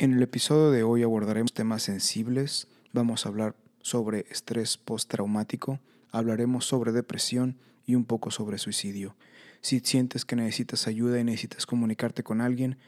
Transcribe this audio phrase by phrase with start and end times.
[0.00, 5.78] En el episodio de hoy abordaremos temas sensibles, vamos a hablar sobre estrés postraumático,
[6.10, 9.14] hablaremos sobre depresión y un poco sobre suicidio.
[9.60, 12.78] Si sientes que necesitas ayuda y necesitas comunicarte con alguien,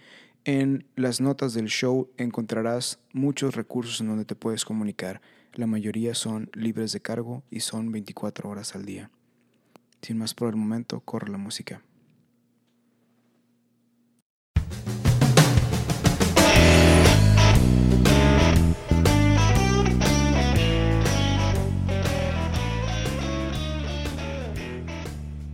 [0.46, 5.20] en las notas del show encontrarás muchos recursos en donde te puedes comunicar.
[5.52, 9.10] La mayoría son libres de cargo y son 24 horas al día.
[10.00, 11.82] Sin más por el momento, corre la música.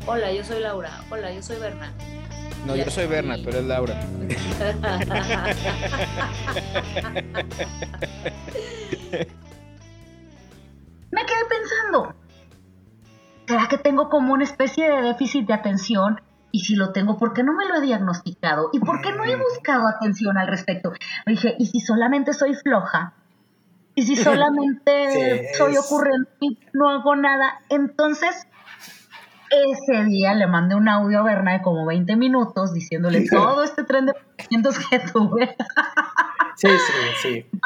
[0.08, 0.90] Hola, yo soy Laura.
[1.10, 1.92] Hola, yo soy Berna.
[2.66, 3.94] No, yo soy Berna, pero es Laura.
[11.10, 12.14] Me quedé pensando,
[13.46, 16.20] ¿será que tengo como una especie de déficit de atención?
[16.52, 18.70] Y si lo tengo, ¿por qué no me lo he diagnosticado?
[18.72, 19.40] ¿Y por qué no he Mm.
[19.40, 20.92] buscado atención al respecto?
[21.26, 23.14] Me dije, ¿y si solamente soy floja?
[23.94, 27.60] ¿Y si solamente Sí, soy es- ocurrente y no hago nada?
[27.68, 28.46] Entonces,
[29.50, 33.84] ese día le mandé un audio a Berna de como 20 minutos diciéndole todo este
[33.84, 35.56] tren de pensamientos que tuve
[36.58, 37.46] Sí, sí, sí.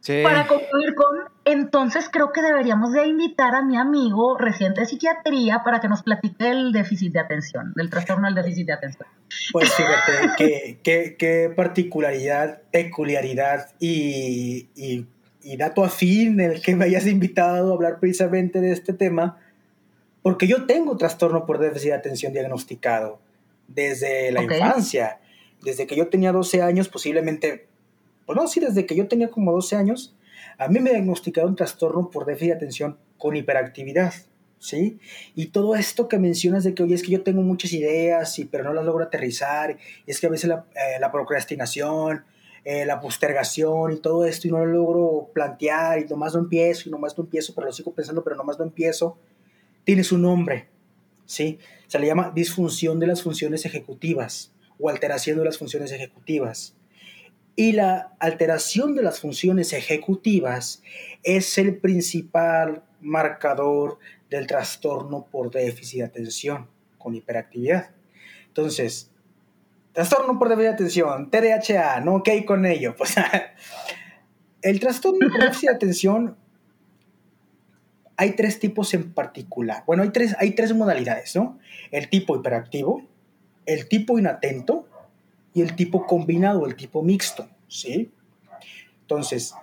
[0.00, 0.22] Sí.
[0.22, 5.62] para concluir con, entonces creo que deberíamos de invitar a mi amigo residente de psiquiatría
[5.64, 9.06] para que nos platique el déficit de atención, del trastorno del déficit de atención.
[9.52, 15.06] Pues fíjate, qué, qué, qué particularidad, peculiaridad y, y,
[15.42, 19.36] y dato afín el que me hayas invitado a hablar precisamente de este tema,
[20.22, 23.20] porque yo tengo trastorno por déficit de atención diagnosticado
[23.66, 25.20] desde la infancia,
[25.62, 27.66] desde que yo tenía 12 años, posiblemente,
[28.26, 30.16] pues no, sí, desde que yo tenía como 12 años,
[30.58, 34.12] a mí me diagnosticaron trastorno por déficit de atención con hiperactividad.
[34.58, 34.98] ¿sí?
[35.34, 38.44] Y todo esto que mencionas de que, oye, es que yo tengo muchas ideas, y,
[38.44, 42.24] pero no las logro aterrizar, y es que a veces la, eh, la procrastinación,
[42.64, 46.88] eh, la postergación y todo esto, y no lo logro plantear, y nomás no empiezo,
[46.88, 49.16] y nomás no empiezo, pero lo sigo pensando, pero nomás no empiezo,
[49.88, 50.68] tiene su nombre,
[51.24, 51.58] ¿sí?
[51.86, 56.76] Se le llama disfunción de las funciones ejecutivas o alteración de las funciones ejecutivas.
[57.56, 60.82] Y la alteración de las funciones ejecutivas
[61.22, 63.98] es el principal marcador
[64.28, 66.68] del trastorno por déficit de atención
[66.98, 67.92] con hiperactividad.
[68.48, 69.10] Entonces,
[69.92, 72.94] trastorno por déficit de atención, TDAH, no ok con ello.
[72.98, 73.14] Pues
[74.60, 76.36] el trastorno por déficit de atención
[78.18, 79.84] hay tres tipos en particular.
[79.86, 81.58] Bueno, hay tres, hay tres modalidades, ¿no?
[81.92, 83.06] El tipo hiperactivo,
[83.64, 84.88] el tipo inatento
[85.54, 88.10] y el tipo combinado, el tipo mixto, ¿sí?
[89.02, 89.54] Entonces,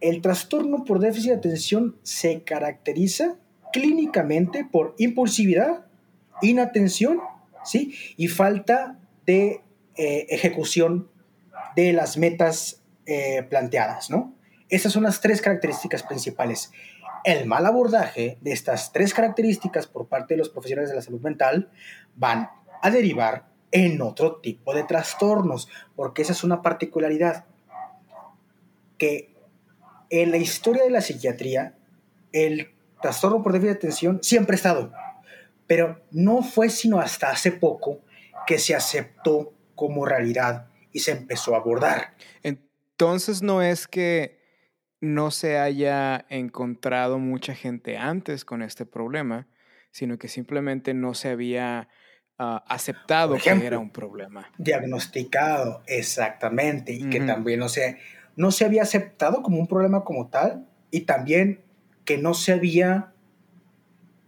[0.00, 3.36] el trastorno por déficit de atención se caracteriza
[3.72, 5.84] clínicamente por impulsividad,
[6.40, 7.18] inatención,
[7.64, 7.96] ¿sí?
[8.16, 8.96] Y falta
[9.26, 9.60] de
[9.96, 11.08] eh, ejecución
[11.74, 14.32] de las metas eh, planteadas, ¿no?
[14.68, 16.70] Esas son las tres características principales.
[17.24, 21.20] El mal abordaje de estas tres características por parte de los profesionales de la salud
[21.20, 21.70] mental
[22.14, 22.50] van
[22.82, 27.46] a derivar en otro tipo de trastornos, porque esa es una particularidad
[28.98, 29.34] que
[30.10, 31.74] en la historia de la psiquiatría
[32.32, 34.92] el trastorno por déficit de atención siempre ha estado,
[35.66, 38.00] pero no fue sino hasta hace poco
[38.46, 42.14] que se aceptó como realidad y se empezó a abordar.
[42.42, 44.43] Entonces no es que
[45.04, 49.46] no se haya encontrado mucha gente antes con este problema,
[49.90, 51.88] sino que simplemente no se había
[52.38, 54.50] ah, aceptado Por que ejemplo, era un problema.
[54.58, 57.98] Diagnosticado, exactamente, y que también no se,
[58.36, 61.60] no se había aceptado como un problema como tal, y también
[62.04, 63.12] que no se había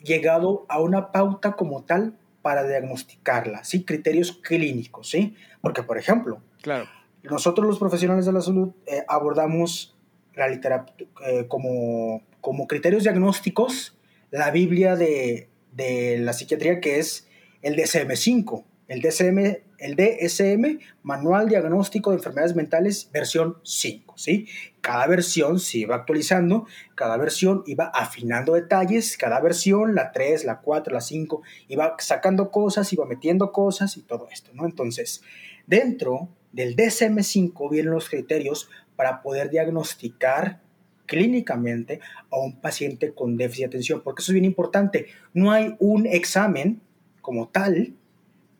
[0.02, 3.84] llegado a una pauta como tal para diagnosticarla, ¿sí?
[3.84, 5.36] Criterios clínicos, ¿sí?
[5.60, 6.86] Porque, por ejemplo, Claro.
[7.24, 9.95] nosotros los profesionales de la salud eh, abordamos
[10.36, 11.08] la literatura
[11.48, 13.96] como, como criterios diagnósticos
[14.30, 17.28] la Biblia de, de la psiquiatría que es
[17.62, 19.38] el DSM-5, el DSM,
[19.78, 24.46] el DSM, Manual Diagnóstico de Enfermedades Mentales, versión 5, ¿sí?
[24.80, 30.60] Cada versión se iba actualizando, cada versión iba afinando detalles, cada versión, la 3, la
[30.60, 34.64] 4, la 5, iba sacando cosas, iba metiendo cosas y todo esto, ¿no?
[34.64, 35.22] Entonces,
[35.66, 40.60] dentro del DSM-5 vienen los criterios para poder diagnosticar
[41.06, 42.00] clínicamente
[42.30, 45.06] a un paciente con déficit de atención, porque eso es bien importante.
[45.32, 46.80] No hay un examen
[47.20, 47.94] como tal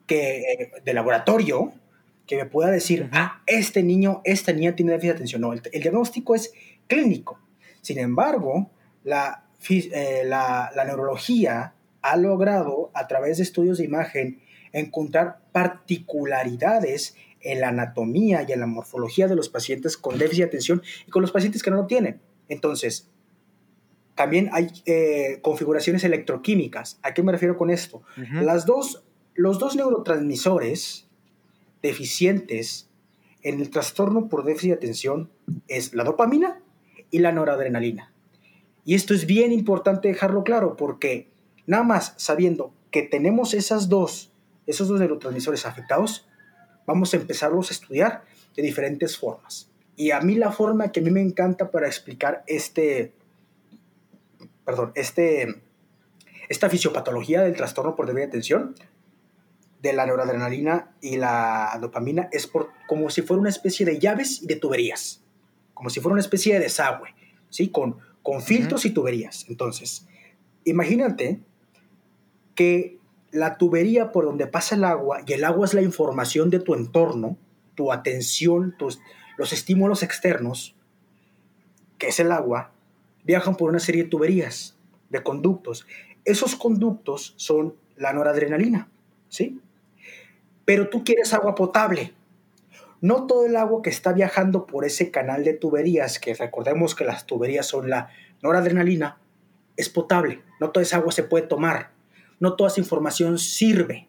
[0.07, 1.73] que eh, de laboratorio
[2.27, 5.41] que me pueda decir, ah, este niño, esta niña tiene déficit de atención.
[5.41, 6.53] No, el, el diagnóstico es
[6.87, 7.41] clínico.
[7.83, 8.71] Sin embargo,
[9.05, 14.41] la, eh, la, la neurología ha logrado, a través de estudios de imagen,
[14.73, 20.49] encontrar particularidades en la anatomía y en la morfología de los pacientes con déficit de
[20.49, 22.21] atención y con los pacientes que no lo tienen.
[22.49, 23.11] Entonces,
[24.15, 26.99] también hay eh, configuraciones electroquímicas.
[27.03, 28.03] ¿A qué me refiero con esto?
[28.33, 29.05] Las dos,
[29.35, 31.07] los dos neurotransmisores
[31.83, 32.89] deficientes
[33.43, 35.31] en el trastorno por déficit de atención
[35.69, 36.61] es la dopamina
[37.11, 38.13] y la noradrenalina.
[38.85, 41.29] Y esto es bien importante dejarlo claro porque
[41.67, 44.33] nada más sabiendo que tenemos esas dos,
[44.67, 46.27] esos dos neurotransmisores afectados,
[46.87, 48.25] vamos a empezarlos a estudiar
[48.55, 49.71] de diferentes formas.
[49.97, 53.13] Y a mí la forma que a mí me encanta para explicar este,
[54.65, 55.63] perdón, este,
[56.49, 58.75] esta fisiopatología del trastorno por débil de atención,
[59.81, 64.43] de la noradrenalina y la dopamina, es por, como si fuera una especie de llaves
[64.43, 65.23] y de tuberías,
[65.75, 67.15] como si fuera una especie de desagüe,
[67.51, 67.69] ¿sí?
[67.69, 69.47] Con, con filtros y tuberías.
[69.49, 70.07] Entonces,
[70.65, 71.41] imagínate
[72.55, 72.99] que
[73.37, 76.75] la tubería por donde pasa el agua, y el agua es la información de tu
[76.75, 77.37] entorno,
[77.75, 79.01] tu atención, tus,
[79.37, 80.75] los estímulos externos,
[81.99, 82.73] que es el agua,
[83.25, 84.77] viajan por una serie de tuberías,
[85.11, 85.87] de conductos.
[86.25, 88.89] Esos conductos son la noradrenalina,
[89.29, 89.61] ¿sí?
[90.65, 92.15] Pero tú quieres agua potable.
[93.01, 97.05] No todo el agua que está viajando por ese canal de tuberías, que recordemos que
[97.05, 98.09] las tuberías son la
[98.43, 99.19] noradrenalina,
[99.77, 100.43] es potable.
[100.61, 101.91] No toda esa agua se puede tomar.
[102.41, 104.09] No toda esa información sirve.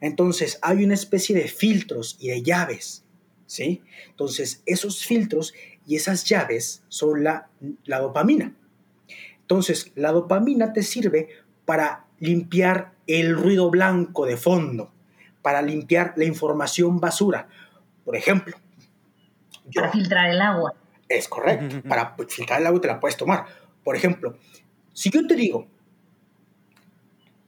[0.00, 3.04] Entonces hay una especie de filtros y de llaves,
[3.46, 3.82] ¿sí?
[4.08, 5.54] Entonces esos filtros
[5.86, 7.48] y esas llaves son la,
[7.84, 8.54] la dopamina.
[9.44, 11.28] Entonces, la dopamina te sirve
[11.66, 14.90] para limpiar el ruido blanco de fondo,
[15.42, 17.48] para limpiar la información basura.
[18.06, 18.56] Por ejemplo,
[19.74, 20.74] para filtrar el agua.
[21.08, 21.82] Es correcto.
[21.88, 23.44] Para filtrar el agua te la puedes tomar.
[23.82, 24.38] Por ejemplo,
[24.94, 25.66] si yo te digo,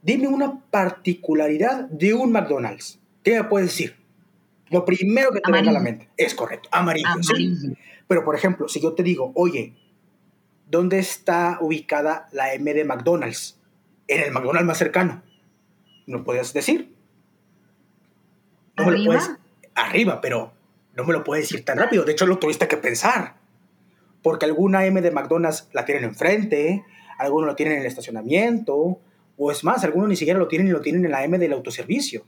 [0.07, 3.97] dime una particularidad de un McDonald's, ¿qué me puedes decir?
[4.71, 6.09] Lo primero que te venga a la mente.
[6.17, 7.09] Es correcto, amarillo.
[8.07, 9.75] Pero, por ejemplo, si yo te digo, oye,
[10.71, 13.59] ¿dónde está ubicada la M de McDonald's?
[14.07, 15.23] En el McDonald's más cercano.
[16.07, 16.95] ¿No puedes decir?
[18.77, 19.39] ¿Arriba?
[19.75, 20.53] arriba, pero
[20.95, 22.05] no me lo puedes decir tan rápido.
[22.05, 23.35] De hecho, lo tuviste que pensar.
[24.23, 26.85] Porque alguna M de McDonald's la tienen enfrente,
[27.19, 29.01] algunos lo tienen en el estacionamiento,
[29.37, 31.53] o es más, algunos ni siquiera lo tienen y lo tienen en la M del
[31.53, 32.25] autoservicio.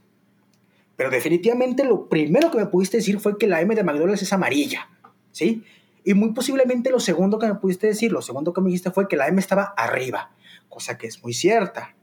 [0.95, 4.33] Pero definitivamente lo primero que me pudiste decir fue que la M de McDonald's es
[4.33, 4.89] amarilla,
[5.31, 5.63] ¿sí?
[6.03, 9.07] Y muy posiblemente lo segundo que me pudiste decir, lo segundo que me dijiste fue
[9.07, 10.31] que la M estaba arriba,
[10.67, 11.95] cosa que es muy cierta.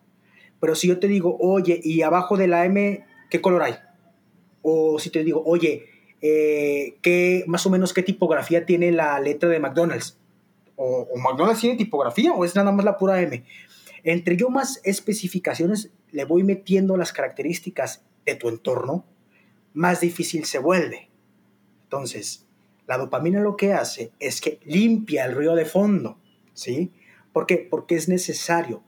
[0.60, 3.74] Pero si yo te digo, oye, ¿y abajo de la M qué color hay?
[4.62, 5.84] O si te digo, oye,
[6.22, 10.18] eh, ¿qué, más o menos qué tipografía tiene la letra de McDonald's?
[10.76, 13.44] O, ¿O McDonald's tiene tipografía o es nada más la pura M?
[14.04, 19.04] Entre yo más especificaciones le voy metiendo las características de tu entorno,
[19.74, 21.10] más difícil se vuelve.
[21.84, 22.46] Entonces,
[22.86, 26.18] la dopamina lo que hace es que limpia el ruido de fondo,
[26.54, 26.92] ¿sí?
[27.32, 27.58] ¿Por qué?
[27.58, 28.82] Porque es necesario,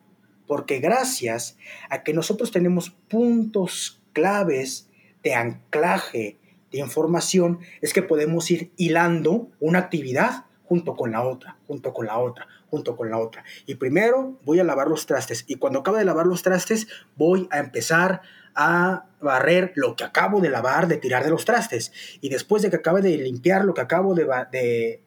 [0.46, 1.58] porque gracias
[1.90, 4.88] a que nosotros tenemos puntos claves
[5.22, 6.38] de anclaje
[6.72, 12.06] de información, es que podemos ir hilando una actividad junto con la otra, junto con
[12.06, 13.42] la otra, junto con la otra.
[13.64, 17.48] Y primero voy a lavar los trastes y cuando acabe de lavar los trastes voy
[17.50, 18.20] a empezar
[18.54, 21.90] a barrer lo que acabo de lavar, de tirar de los trastes.
[22.20, 24.26] Y después de que acabe de limpiar lo que acabo de,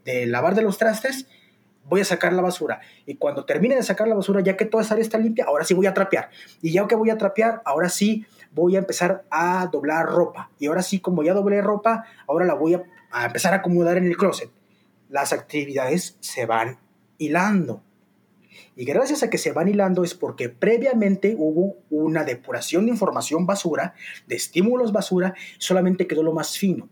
[0.04, 1.28] de, lavar de los trastes,
[1.86, 2.82] voy a sacar la basura.
[3.06, 5.64] Y cuando termine de sacar la basura, ya que toda esa área está limpia, ahora
[5.64, 6.30] sí voy a trapear.
[6.62, 10.50] Y ya que voy a trapear, ahora sí voy a empezar a doblar ropa.
[10.58, 13.98] Y ahora sí, como ya doblé ropa, ahora la voy a, a empezar a acomodar
[13.98, 14.50] en el closet.
[15.12, 16.80] Las actividades se van
[17.18, 17.84] hilando.
[18.78, 23.46] Y gracias a que se van hilando es porque previamente hubo una depuración de información
[23.46, 23.94] basura,
[24.26, 26.88] de estímulos basura, solamente quedó lo más fino.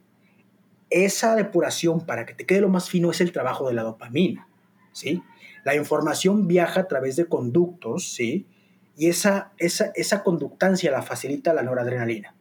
[0.90, 4.50] Esa depuración para que te quede lo más fino es el trabajo de la dopamina,
[4.92, 5.24] ¿sí?
[5.64, 8.46] La información viaja a través de conductos, ¿sí?
[8.98, 12.36] Y esa, esa, esa conductancia la facilita la noradrenalina.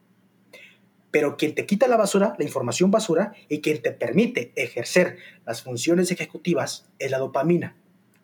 [1.11, 5.63] Pero quien te quita la basura, la información basura, y quien te permite ejercer las
[5.63, 7.75] funciones ejecutivas es la dopamina.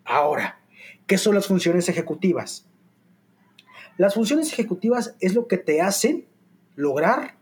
[0.04, 0.60] Ahora,
[1.08, 2.66] ¿Qué son las funciones ejecutivas?
[3.98, 6.26] Las funciones ejecutivas es lo que te hacen
[6.76, 7.36] lograr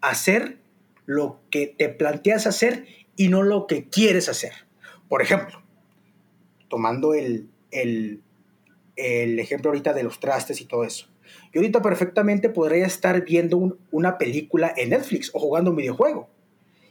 [0.00, 0.58] hacer
[1.06, 2.86] lo que te planteas hacer
[3.16, 4.52] y no lo que quieres hacer.
[5.08, 5.62] Por ejemplo,
[6.68, 8.20] tomando el, el,
[8.96, 11.08] ejemplo ahorita de los trastes y todo eso.
[11.56, 16.28] Yo ahorita perfectamente podría estar viendo una película en Netflix o jugando un videojuego.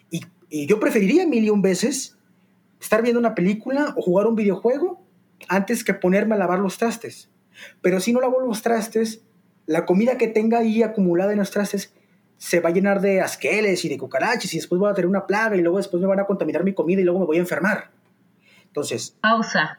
[0.10, 0.26] Y,
[0.66, 2.18] yo preferiría mil y un veces
[2.82, 5.06] estar viendo una película o jugar un videojuego
[5.50, 7.30] antes que ponerme a lavar los trastes.
[7.84, 9.22] Pero si no lavo los trastes,
[9.68, 11.94] la comida que tenga ahí acumulada en los trastes
[12.40, 15.28] se va a llenar de asqueles y de cucarachas y después voy a tener una
[15.28, 17.42] plaga y luego después me van a contaminar mi comida y luego me voy a
[17.42, 17.92] enfermar.
[18.66, 19.16] Entonces...
[19.22, 19.78] Pausa.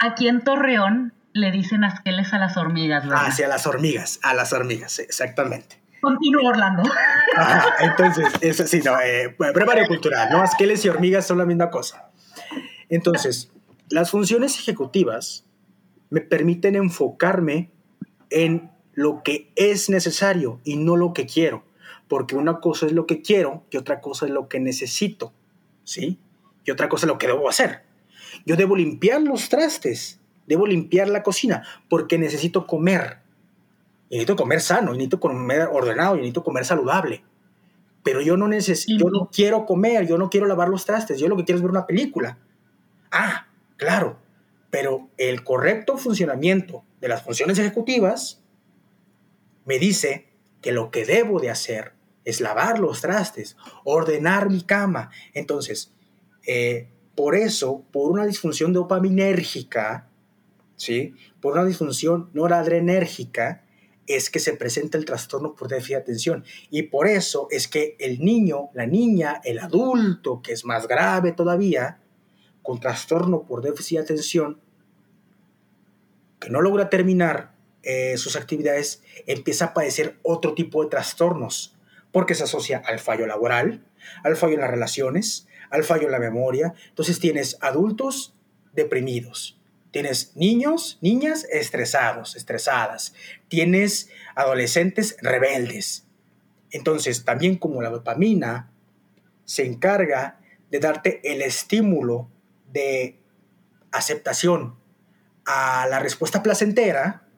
[0.00, 3.24] Aquí en Torreón le dicen asqueles a las hormigas, ¿verdad?
[3.26, 5.82] Ah, sí, a las hormigas, a las hormigas, exactamente.
[6.00, 6.82] Continúo, Orlando.
[7.80, 9.34] entonces, eso sí, no, eh,
[9.88, 10.40] cultural, ¿no?
[10.40, 12.10] Asqueles y hormigas son la misma cosa.
[12.88, 13.50] Entonces,
[13.88, 15.44] las funciones ejecutivas
[16.08, 17.72] me permiten enfocarme
[18.30, 21.64] en lo que es necesario y no lo que quiero,
[22.06, 25.32] porque una cosa es lo que quiero y otra cosa es lo que necesito,
[25.82, 26.20] ¿sí?
[26.64, 27.82] Y otra cosa es lo que debo hacer.
[28.46, 33.18] Yo debo limpiar los trastes, debo limpiar la cocina, porque necesito comer.
[34.08, 37.24] Y necesito comer sano, y necesito comer ordenado, y necesito comer saludable.
[38.02, 41.28] Pero yo no necesito, yo no quiero comer, yo no quiero lavar los trastes, yo
[41.28, 42.38] lo que quiero es ver una película.
[43.10, 43.46] Ah,
[43.76, 44.18] claro,
[44.70, 48.42] pero el correcto funcionamiento de las funciones ejecutivas
[49.64, 50.28] me dice
[50.60, 51.92] que lo que debo de hacer
[52.24, 55.10] es lavar los trastes, ordenar mi cama.
[55.32, 55.92] Entonces,
[56.46, 60.08] eh, por eso, por una disfunción dopaminérgica,
[60.76, 61.14] ¿sí?
[61.40, 63.64] por una disfunción noradrenérgica,
[64.06, 66.44] es que se presenta el trastorno por déficit de atención.
[66.70, 71.32] Y por eso es que el niño, la niña, el adulto, que es más grave
[71.32, 72.00] todavía,
[72.62, 74.60] con trastorno por déficit de atención,
[76.40, 81.76] que no logra terminar eh, sus actividades, empieza a padecer otro tipo de trastornos,
[82.12, 83.84] porque se asocia al fallo laboral,
[84.22, 86.74] al fallo en las relaciones, al fallo en la memoria.
[86.88, 88.34] Entonces tienes adultos
[88.72, 89.58] deprimidos,
[89.94, 93.14] tienes niños, niñas estresados, estresadas,
[93.46, 96.04] tienes adolescentes rebeldes.
[96.72, 98.72] Entonces, también como la dopamina
[99.44, 100.40] se encarga
[100.72, 102.28] de darte el estímulo
[102.72, 103.20] de
[103.92, 104.74] aceptación
[105.46, 107.28] a la respuesta placentera,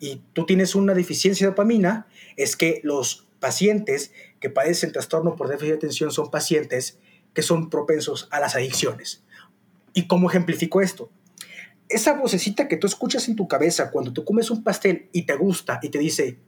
[0.00, 2.06] y tú tienes una deficiencia de dopamina,
[2.38, 6.98] es que los pacientes que padecen trastorno por déficit de atención son pacientes
[7.34, 9.22] que son propensos a las adicciones.
[9.92, 11.10] ¿Y cómo ejemplifico esto?
[11.92, 15.36] Esa vocecita que tú escuchas en tu cabeza cuando tú comes un pastel y te
[15.36, 16.38] gusta y te dice,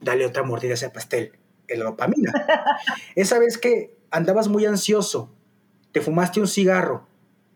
[0.00, 1.32] dale otra mordida a ese pastel,
[1.66, 2.32] es la dopamina.
[3.14, 5.32] Esa vez que andabas muy ansioso,
[5.92, 7.06] te fumaste un cigarro,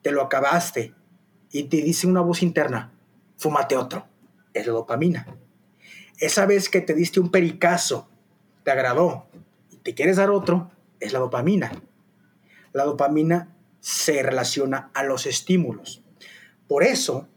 [0.02, 0.94] te lo acabaste
[1.50, 2.92] y te dice una voz interna,
[3.37, 4.06] fúmate otro
[4.54, 5.26] es la dopamina.
[6.18, 8.09] Esa vez que te diste un pericazo,
[8.64, 9.26] te agradó
[9.71, 11.73] y te quieres dar otro, es la dopamina.
[12.73, 16.01] La dopamina se relaciona a los estímulos.
[16.72, 17.28] Por eso,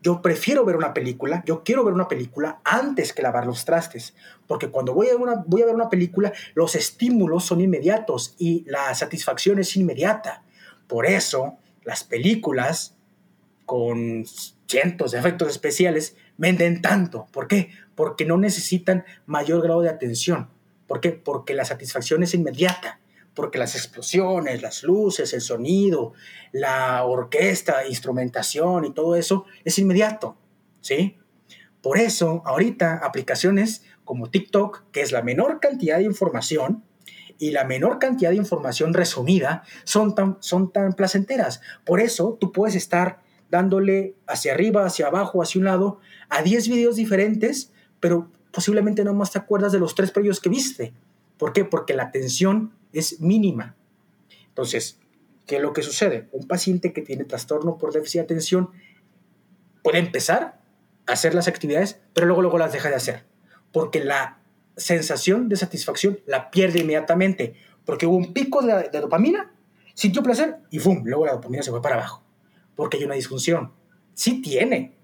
[0.00, 4.14] yo prefiero ver una película, yo quiero ver una película antes que lavar los trastes,
[4.46, 9.76] porque cuando voy a, ver una película, los estímulos son inmediatos y la satisfacción es
[9.76, 10.44] inmediata.
[10.86, 12.94] Por eso, las películas
[13.66, 14.24] con
[14.68, 17.26] cientos de efectos especiales venden tanto.
[17.32, 17.70] ¿Por qué?
[17.96, 20.48] Porque no necesitan mayor grado de atención.
[20.86, 21.10] ¿Por qué?
[21.10, 23.00] Porque la satisfacción es inmediata.
[23.38, 26.12] Porque las explosiones, las luces, el sonido,
[26.50, 30.36] la orquesta, instrumentación y todo eso es inmediato.
[30.80, 31.18] ¿Sí?
[31.80, 36.82] Por eso, ahorita, aplicaciones como TikTok, que es la menor cantidad de información,
[37.38, 41.60] y la menor cantidad de información resumida son tan, son tan placenteras.
[41.86, 43.20] Por eso tú puedes estar
[43.52, 49.14] dándole hacia arriba, hacia abajo, hacia un lado, a 10 videos diferentes, pero posiblemente no
[49.14, 50.92] más te acuerdas de los tres previos que viste.
[51.36, 51.64] ¿Por qué?
[51.64, 53.76] Porque la atención es mínima.
[54.48, 55.00] Entonces,
[55.46, 56.28] ¿qué es lo que sucede?
[56.32, 58.70] Un paciente que tiene trastorno por déficit de atención
[59.82, 60.60] puede empezar
[61.06, 63.24] a hacer las actividades, pero luego, luego las deja de hacer.
[63.72, 64.40] Porque la
[64.76, 67.54] sensación de satisfacción la pierde inmediatamente.
[67.84, 69.52] Porque hubo un pico de, de dopamina,
[69.94, 71.02] sintió placer y ¡fum!
[71.04, 72.28] Luego la dopamina se fue para abajo
[72.78, 73.72] porque hay una disfunción.
[74.14, 74.94] Sí tiene,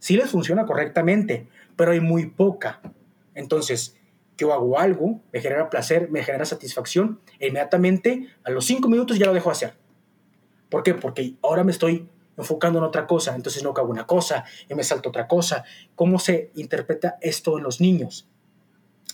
[0.00, 1.46] sí les funciona correctamente,
[1.76, 2.80] pero hay muy poca.
[3.36, 3.96] Entonces,
[4.38, 9.18] yo hago algo, me genera placer, me genera satisfacción, e inmediatamente a los cinco minutos
[9.18, 9.74] ya lo dejo hacer.
[10.70, 10.94] ¿Por qué?
[10.94, 14.84] Porque ahora me estoy enfocando en otra cosa, entonces no hago una cosa y me
[14.84, 15.64] salto otra cosa.
[15.96, 18.28] ¿Cómo se interpreta esto en los niños?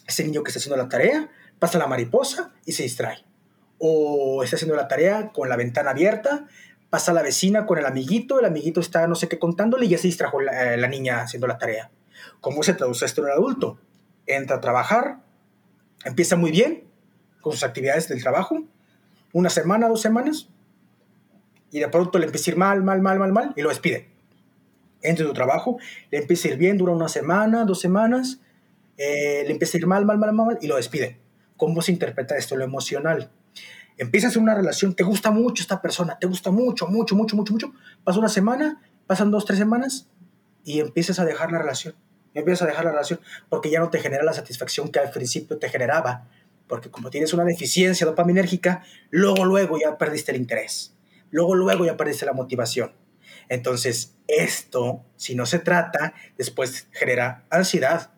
[0.06, 3.24] Ese niño que está haciendo la tarea pasa la mariposa y se distrae.
[3.78, 6.46] O está haciendo la tarea con la ventana abierta,
[6.90, 9.98] pasa la vecina con el amiguito, el amiguito está no sé qué contándole y ya
[9.98, 11.90] se distrajo la, eh, niña haciendo la tarea.
[12.40, 13.78] ¿Cómo se traduce esto en el adulto?
[14.26, 15.18] Entra a trabajar,
[16.04, 16.84] empieza muy bien
[17.40, 18.64] con sus actividades del trabajo,
[19.32, 20.48] una semana, dos semanas,
[21.70, 24.08] y de pronto le empieza a ir mal, mal, mal, mal, mal, y lo despide.
[25.02, 25.78] Entra a su trabajo,
[26.10, 28.40] le empieza a ir bien, dura una semana, dos semanas,
[28.96, 31.18] eh, le empieza a ir mal, mal, mal, mal, y lo despide.
[31.56, 33.30] ¿Cómo se interpreta esto lo emocional?
[33.96, 37.72] empiezas una relación, te gusta mucho esta persona, te gusta mucho, mucho, mucho, mucho, mucho.
[38.02, 40.08] Pasa una semana, pasan dos, tres semanas
[40.64, 41.94] y empiezas a dejar la relación.
[42.34, 45.58] Empiezas a dejar la relación porque ya no te genera la satisfacción que al principio
[45.58, 46.28] te generaba.
[46.66, 50.94] Porque como tienes una deficiencia dopaminérgica, luego, luego ya perdiste el interés.
[51.30, 52.92] Luego, luego ya perdiste la motivación.
[53.48, 58.10] Entonces, esto, si no se trata, después genera ansiedad,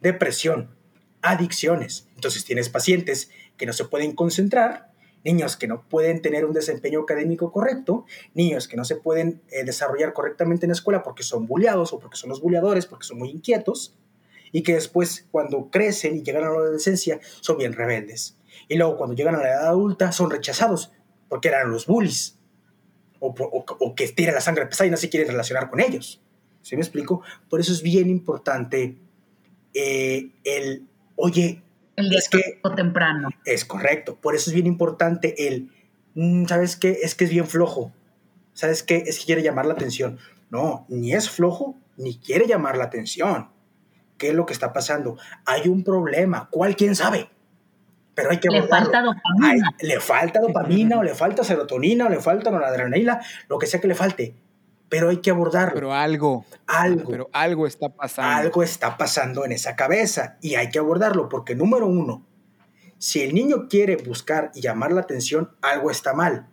[0.00, 0.74] depresión,
[1.22, 2.08] adicciones.
[2.14, 4.90] Entonces tienes pacientes que no se pueden concentrar,
[5.24, 9.64] niños que no pueden tener un desempeño académico correcto, niños que no se pueden eh,
[9.64, 13.18] desarrollar correctamente en la escuela porque son bulleados o porque son los bulleadores, porque son
[13.18, 13.94] muy inquietos,
[14.52, 18.36] y que después cuando crecen y llegan a la adolescencia son bien rebeldes.
[18.68, 20.92] Y luego cuando llegan a la edad adulta son rechazados
[21.28, 22.38] porque eran los bullies
[23.20, 26.20] o, que tiran la sangre pesada y no se quieren relacionar con ellos.
[26.62, 27.22] ¿Sí me explico?
[27.48, 28.96] Por eso es bien importante
[29.74, 30.86] eh, el,
[31.16, 31.62] oye,
[32.00, 33.28] el es que temprano.
[33.44, 34.18] Es correcto.
[34.20, 35.70] Por eso es bien importante el,
[36.14, 36.98] mm, ¿sabes qué?
[37.02, 37.92] Es que es bien flojo.
[38.52, 39.04] ¿Sabes qué?
[39.06, 40.18] Es que quiere llamar la atención.
[40.50, 43.48] No, ni es flojo, ni quiere llamar la atención.
[44.18, 45.16] ¿Qué es lo que está pasando?
[45.46, 46.48] Hay un problema.
[46.50, 46.76] ¿Cuál?
[46.76, 47.30] ¿Quién sabe?
[48.14, 49.74] Pero hay que Le falta dopamina.
[49.80, 53.88] le falta dopamina, o le falta serotonina, o le falta noradrenalina, lo que sea que
[53.88, 54.34] le falte
[54.90, 55.74] pero hay que abordarlo.
[55.74, 56.44] Pero algo.
[56.66, 57.10] Algo.
[57.10, 58.36] Pero algo está pasando.
[58.36, 62.26] Algo está pasando en esa cabeza y hay que abordarlo porque número uno,
[62.98, 66.48] si el niño quiere buscar y llamar la atención, algo está mal.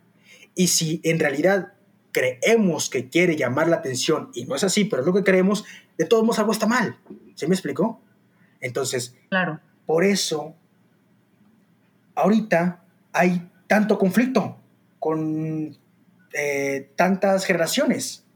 [0.54, 1.74] Y si en realidad
[2.12, 5.64] creemos que quiere llamar la atención y no es así, pero es lo que creemos,
[5.98, 6.96] de todos modos algo está mal.
[7.34, 8.00] ¿Se me explicó?
[8.60, 9.60] Entonces, claro.
[9.84, 10.54] por eso,
[12.14, 14.56] ahorita hay tanto conflicto
[15.00, 15.76] con
[16.32, 18.27] eh, tantas generaciones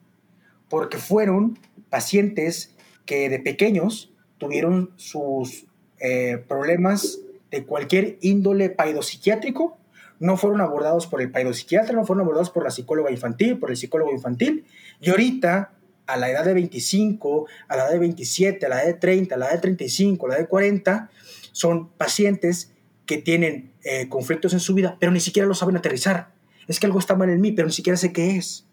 [0.72, 1.58] porque fueron
[1.90, 2.74] pacientes
[3.04, 5.66] que de pequeños tuvieron sus
[6.00, 7.18] eh, problemas
[7.50, 9.76] de cualquier índole paidopsiquiátrico,
[10.18, 13.76] no fueron abordados por el paidopsiquiatra, no fueron abordados por la psicóloga infantil, por el
[13.76, 14.64] psicólogo infantil,
[14.98, 15.74] y ahorita,
[16.06, 19.34] a la edad de 25, a la edad de 27, a la edad de 30,
[19.34, 21.10] a la edad de 35, a la edad de 40,
[21.52, 22.72] son pacientes
[23.04, 26.32] que tienen eh, conflictos en su vida, pero ni siquiera lo saben aterrizar.
[26.66, 28.71] Es que algo está mal en mí, pero ni siquiera sé qué es.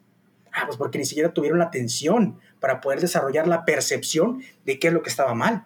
[0.54, 4.88] Ah, pues porque ni siquiera tuvieron la atención para poder desarrollar la percepción de qué
[4.88, 5.66] es lo que estaba mal.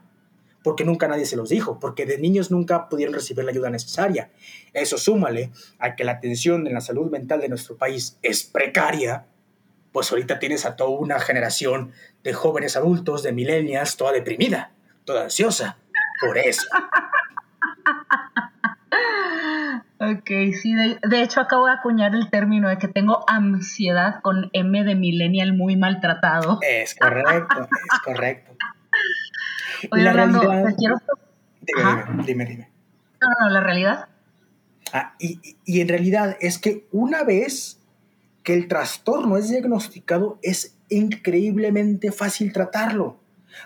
[0.64, 4.32] Porque nunca nadie se los dijo, porque de niños nunca pudieron recibir la ayuda necesaria.
[4.72, 9.26] Eso súmale a que la atención en la salud mental de nuestro país es precaria,
[9.92, 11.92] pues ahorita tienes a toda una generación
[12.24, 14.72] de jóvenes adultos, de millennials, toda deprimida,
[15.04, 15.78] toda ansiosa.
[16.22, 16.66] Por eso.
[20.04, 20.30] Ok,
[20.62, 24.96] sí, de, hecho acabo de acuñar el término de que tengo ansiedad con M de
[24.96, 26.60] millennial muy maltratado.
[26.62, 28.52] Es correcto, es correcto.
[29.92, 30.98] Oye, Orlando, te quiero...
[31.62, 32.70] Dime, dime, dime,
[33.22, 34.10] No, no, la realidad.
[34.92, 37.82] Ah, y, y en realidad es que una vez
[38.44, 43.23] que el trastorno es diagnosticado, es increíblemente fácil tratarlo.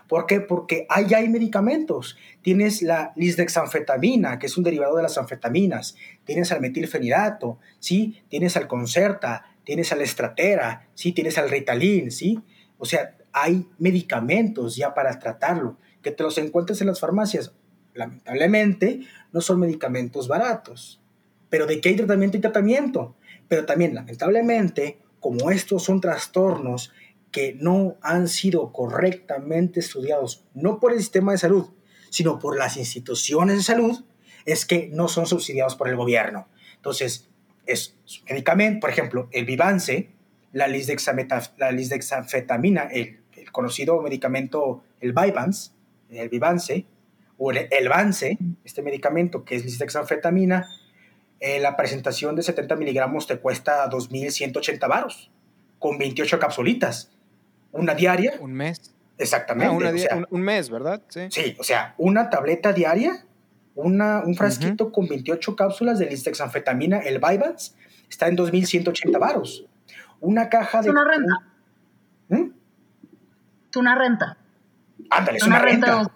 [0.07, 0.41] ¿Por qué?
[0.41, 2.17] Porque ahí hay medicamentos.
[2.41, 5.95] Tienes la lisdexanfetamina, que es un derivado de las anfetaminas.
[6.25, 8.21] Tienes al metilfenidato, ¿sí?
[8.29, 11.11] Tienes al Concerta, tienes al Estratera, ¿sí?
[11.11, 12.39] Tienes al Ritalin, ¿sí?
[12.77, 15.77] O sea, hay medicamentos ya para tratarlo.
[16.01, 17.53] Que te los encuentres en las farmacias.
[17.93, 21.01] Lamentablemente, no son medicamentos baratos.
[21.49, 23.15] Pero de qué hay tratamiento y tratamiento.
[23.47, 26.93] Pero también, lamentablemente, como estos son trastornos
[27.31, 31.69] que no han sido correctamente estudiados, no por el sistema de salud,
[32.09, 34.03] sino por las instituciones de salud,
[34.45, 36.47] es que no son subsidiados por el gobierno.
[36.75, 37.29] Entonces,
[37.65, 37.97] es
[38.29, 40.09] medicamento, por ejemplo, el Vivance,
[40.53, 45.71] la lisdexanfetamina, el, el conocido medicamento, el Vyvanse,
[46.09, 46.85] el Vivance,
[47.37, 50.69] o el, el Vance, este medicamento que es lisdexanfetamina,
[51.39, 55.29] eh, la presentación de 70 miligramos te cuesta 2.180 varos,
[55.77, 57.11] con 28 capsulitas
[57.71, 58.33] una diaria.
[58.39, 58.93] Un mes.
[59.17, 60.07] Exactamente.
[60.11, 61.01] Ah, un, mes, ¿verdad?
[61.07, 61.27] Sí.
[61.31, 63.25] sí, o sea, una tableta diaria,
[63.75, 67.73] una, un frasquito con 28 cápsulas de listexanfetamina, el Vyvanse,
[68.09, 69.65] está en 2.180 varos.
[70.19, 70.89] Una caja de...
[70.89, 71.43] Es una renta.
[72.29, 72.51] ¿Mm?
[73.69, 74.37] Es una renta.
[75.09, 76.11] Ándale, es una, renta.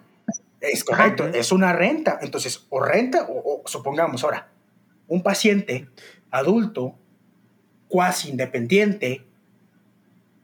[0.60, 2.18] Es correcto, es una renta.
[2.22, 4.48] Entonces, o renta, o, supongamos ahora,
[5.08, 5.88] un paciente
[6.30, 6.96] adulto,
[7.88, 9.26] cuasi independiente,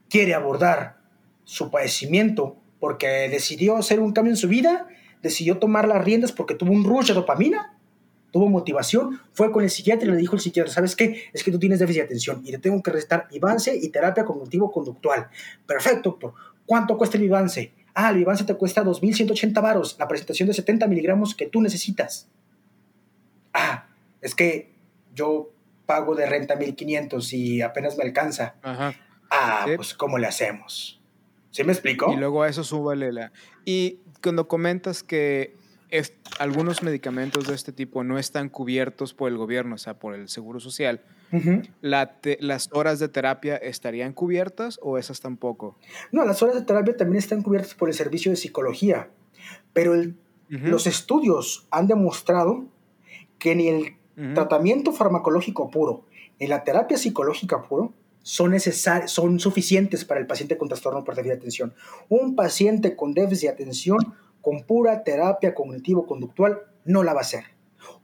[0.09, 0.98] quiere abordar
[1.49, 4.87] su padecimiento porque decidió hacer un cambio en su vida,
[5.23, 7.75] decidió tomar las riendas porque tuvo un rush de dopamina,
[8.31, 11.23] tuvo motivación, fue con el psiquiatra y le dijo el psiquiatra, ¿sabes qué?
[11.33, 14.25] Es que tú tienes déficit de atención y te tengo que restar Vivance y terapia
[14.25, 15.27] cognitivo-conductual.
[15.65, 16.35] Perfecto, doctor.
[16.67, 17.73] ¿Cuánto cuesta el Vivance?
[17.95, 22.29] Ah, el Vivance te cuesta 2.180 varos, la presentación de 70 miligramos que tú necesitas.
[23.55, 23.87] Ah,
[24.21, 24.71] es que
[25.15, 25.49] yo
[25.87, 28.53] pago de renta 1.500 y apenas me alcanza.
[29.31, 30.98] Ah, pues ¿cómo le hacemos?
[31.51, 32.11] ¿Sí me explico?
[32.13, 33.31] Y luego a eso súbale la...
[33.65, 35.55] Y cuando comentas que
[35.89, 40.13] es- algunos medicamentos de este tipo no están cubiertos por el gobierno, o sea, por
[40.13, 41.01] el Seguro Social,
[41.81, 45.77] la te- ¿las horas de terapia estarían cubiertas o esas tampoco?
[46.11, 49.09] No, las horas de terapia también están cubiertas por el servicio de psicología,
[49.73, 50.15] pero el-
[50.51, 52.65] Ujú, los estudios han demostrado
[53.37, 53.95] que ni el
[54.33, 56.05] tratamiento farmacológico puro
[56.39, 61.15] ni la terapia psicológica puro son, necesar- son suficientes para el paciente con trastorno por
[61.15, 61.73] déficit de atención.
[62.09, 63.97] Un paciente con déficit de atención
[64.41, 67.43] con pura terapia cognitivo-conductual no la va a hacer.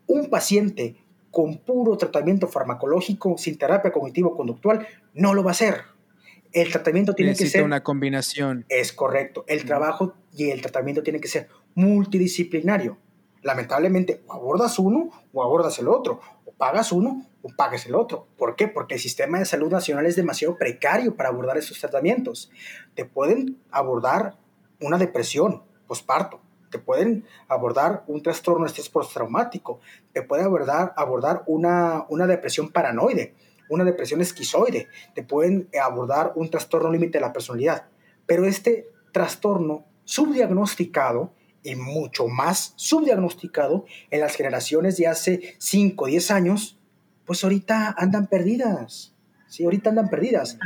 [0.08, 0.98] Un paciente
[1.32, 5.82] con puro tratamiento farmacológico sin terapia cognitivo-conductual no lo va a hacer.
[6.54, 8.66] El tratamiento tiene que ser una combinación.
[8.70, 9.44] es correcto.
[9.48, 12.98] El trabajo y el tratamiento tiene que ser multidisciplinario.
[13.42, 16.20] Lamentablemente, o abordas uno o abordas el otro.
[16.58, 18.28] Pagas uno o pagas el otro.
[18.38, 18.68] ¿Por qué?
[18.68, 22.50] Porque el sistema de salud nacional es demasiado precario para abordar esos tratamientos.
[22.96, 24.38] Te pueden abordar
[24.82, 26.42] una depresión posparto.
[26.72, 28.92] Te pueden abordar un trastorno de estrés.
[30.14, 33.36] Te puede abordar, abordar una, una depresión paranoide,
[33.70, 34.88] una depresión esquizoide.
[35.14, 37.88] Te pueden abordar un trastorno límite de la personalidad.
[38.26, 41.32] Pero este trastorno subdiagnosticado
[41.66, 46.80] y mucho más subdiagnosticado en las generaciones de hace 5 o 10 años,
[47.26, 49.14] pues ahorita andan perdidas.
[49.48, 50.58] Sí, ahorita andan perdidas.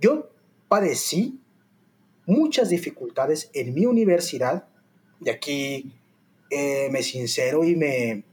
[0.00, 0.30] Yo
[0.68, 1.40] padecí
[2.26, 4.66] muchas dificultades en mi universidad
[5.20, 5.92] y aquí
[6.50, 8.24] eh, me sincero y me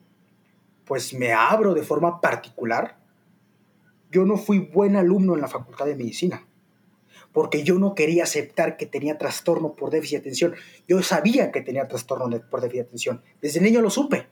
[0.86, 2.98] pues me abro de forma particular.
[4.12, 6.46] Yo no fui buen alumno en la Facultad de Medicina
[7.34, 10.54] porque yo no quería aceptar que tenía trastorno por déficit de atención.
[10.88, 13.22] Yo sabía que tenía trastorno de- por déficit de atención.
[13.42, 14.28] Desde niño lo supe,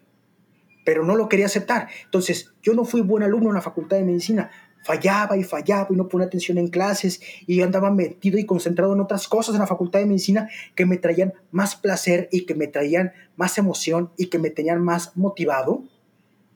[0.86, 1.88] pero no lo quería aceptar.
[2.06, 4.52] Entonces, yo no fui buen alumno en la Facultad de Medicina.
[4.84, 8.94] Fallaba y fallaba y no ponía atención en clases y yo andaba metido y concentrado
[8.94, 12.56] en otras cosas en la Facultad de Medicina que me traían más placer y que
[12.56, 15.84] me traían más emoción y que me tenían más motivado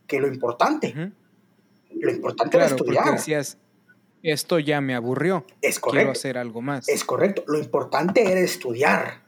[0.08, 0.93] que lo importante.
[1.91, 3.12] Lo importante era Claro, estudiar.
[3.13, 3.58] decías,
[4.31, 6.11] esto ya me aburrió, Es quiero correcto.
[6.11, 6.89] hacer algo más.
[6.89, 7.43] Es correcto.
[7.47, 9.21] Lo importante era estudiar.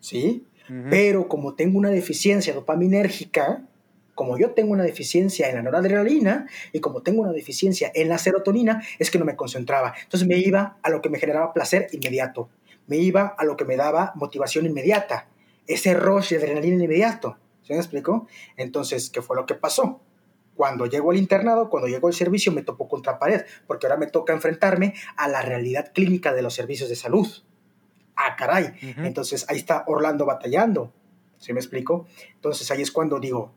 [0.00, 0.44] ¿Sí?
[0.90, 3.62] Pero como tengo una deficiencia dopaminérgica,
[4.14, 8.18] como yo tengo una deficiencia en la noradrenalina y como tengo una deficiencia en la
[8.18, 9.94] serotonina, es que no me concentraba.
[10.02, 12.50] Entonces me iba a lo que me generaba placer inmediato.
[12.86, 15.28] Me iba a lo que me daba motivación inmediata.
[15.66, 17.38] Ese rush de adrenalina inmediato.
[17.62, 18.26] ¿Se me explicó?
[18.56, 20.00] Entonces, ¿qué fue lo que pasó?
[20.58, 24.08] Cuando llego al internado, cuando llego al servicio, me topo contra pared, porque ahora me
[24.08, 27.28] toca enfrentarme a la realidad clínica de los servicios de salud.
[28.16, 28.74] Ah, caray.
[28.96, 30.92] Entonces ahí está Orlando batallando.
[31.38, 32.08] ¿Sí me explico?
[32.34, 33.52] Entonces ahí es cuando digo,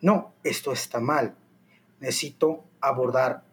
[0.00, 1.36] no, esto está mal.
[2.00, 3.44] Necesito abordar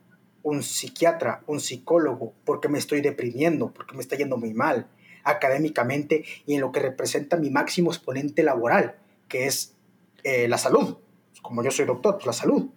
[0.42, 4.88] un psiquiatra, un psicólogo, porque me estoy deprimiendo, porque me está yendo muy mal
[5.24, 8.96] académicamente y en lo que representa mi máximo exponente laboral,
[9.28, 9.76] que es
[10.24, 10.98] eh, la salud.
[11.44, 12.72] Como yo soy doctor, pues la salud.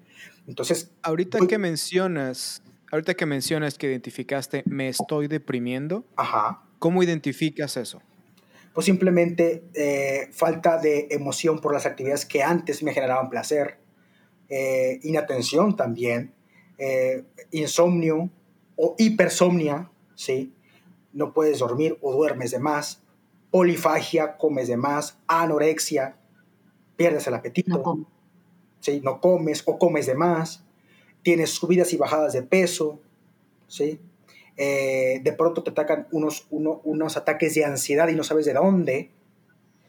[0.50, 7.02] Entonces, Ahorita voy- que mencionas, ahorita que mencionas que identificaste me estoy deprimiendo, ajá, ¿cómo
[7.02, 8.02] identificas eso?
[8.72, 13.78] pues simplemente eh, falta de emoción por las actividades que antes me generaban placer,
[14.48, 16.32] eh, inatención también,
[16.78, 18.30] eh, insomnio
[18.76, 20.52] o hipersomnia, ¿sí?
[21.12, 23.02] No puedes dormir o duermes de más,
[23.50, 26.16] polifagia, comes de más, anorexia,
[26.96, 28.06] pierdes el apetito, No.
[28.80, 29.00] ¿Sí?
[29.04, 30.64] No comes o comes de más,
[31.22, 32.98] tienes subidas y bajadas de peso,
[33.68, 34.00] ¿sí?
[34.56, 38.52] Eh, de pronto te atacan unos, uno- unos ataques de ansiedad y no sabes de
[38.54, 39.10] dónde.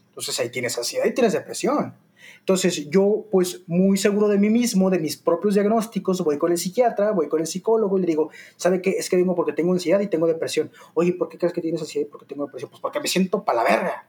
[0.09, 1.93] Entonces ahí tienes ansiedad y tienes depresión.
[2.39, 6.57] Entonces yo, pues muy seguro de mí mismo, de mis propios diagnósticos, voy con el
[6.57, 8.91] psiquiatra, voy con el psicólogo y le digo, ¿sabe qué?
[8.91, 10.71] Es que vengo porque tengo ansiedad y tengo depresión.
[10.93, 12.69] Oye, ¿por qué crees que tienes ansiedad y por qué tengo depresión?
[12.69, 14.05] Pues porque me siento para la verga.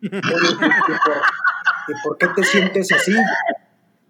[1.88, 3.14] ¿y por, qué te sientes así?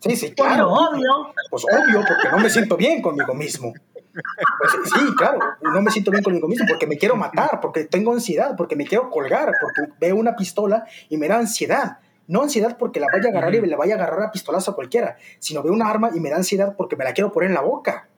[0.00, 0.70] Sí, sí, claro.
[0.70, 1.32] obvio.
[1.50, 3.72] Pues obvio, porque no me siento bien conmigo mismo.
[4.12, 8.12] Pues sí, claro, no me siento bien conmigo mismo porque me quiero matar, porque tengo
[8.12, 11.98] ansiedad, porque me quiero colgar, porque veo una pistola y me da ansiedad.
[12.26, 14.72] No ansiedad porque la vaya a agarrar y me la vaya a agarrar a pistolazo
[14.72, 17.48] a cualquiera, sino veo una arma y me da ansiedad porque me la quiero poner
[17.48, 18.08] en la boca.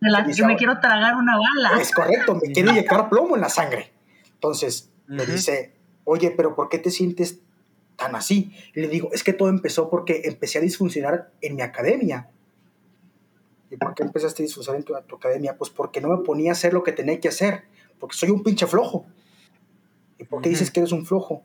[0.00, 1.80] De la Y que me quiero tragar una bala.
[1.80, 3.92] Es correcto, me quiero inyectar plomo en la sangre.
[4.32, 5.74] Entonces me dice,
[6.04, 7.40] oye, pero ¿por qué te sientes
[8.00, 8.50] tan así?
[8.74, 12.30] Y le digo, es que todo empezó porque empecé a disfuncionar en mi academia.
[13.70, 15.56] ¿Y por qué empezaste a disfuncionar en tu, tu academia?
[15.58, 17.64] Pues porque no me ponía a hacer lo que tenía que hacer,
[17.98, 19.04] porque soy un pinche flojo.
[20.18, 21.42] ¿Y por qué dices que eres un flojo?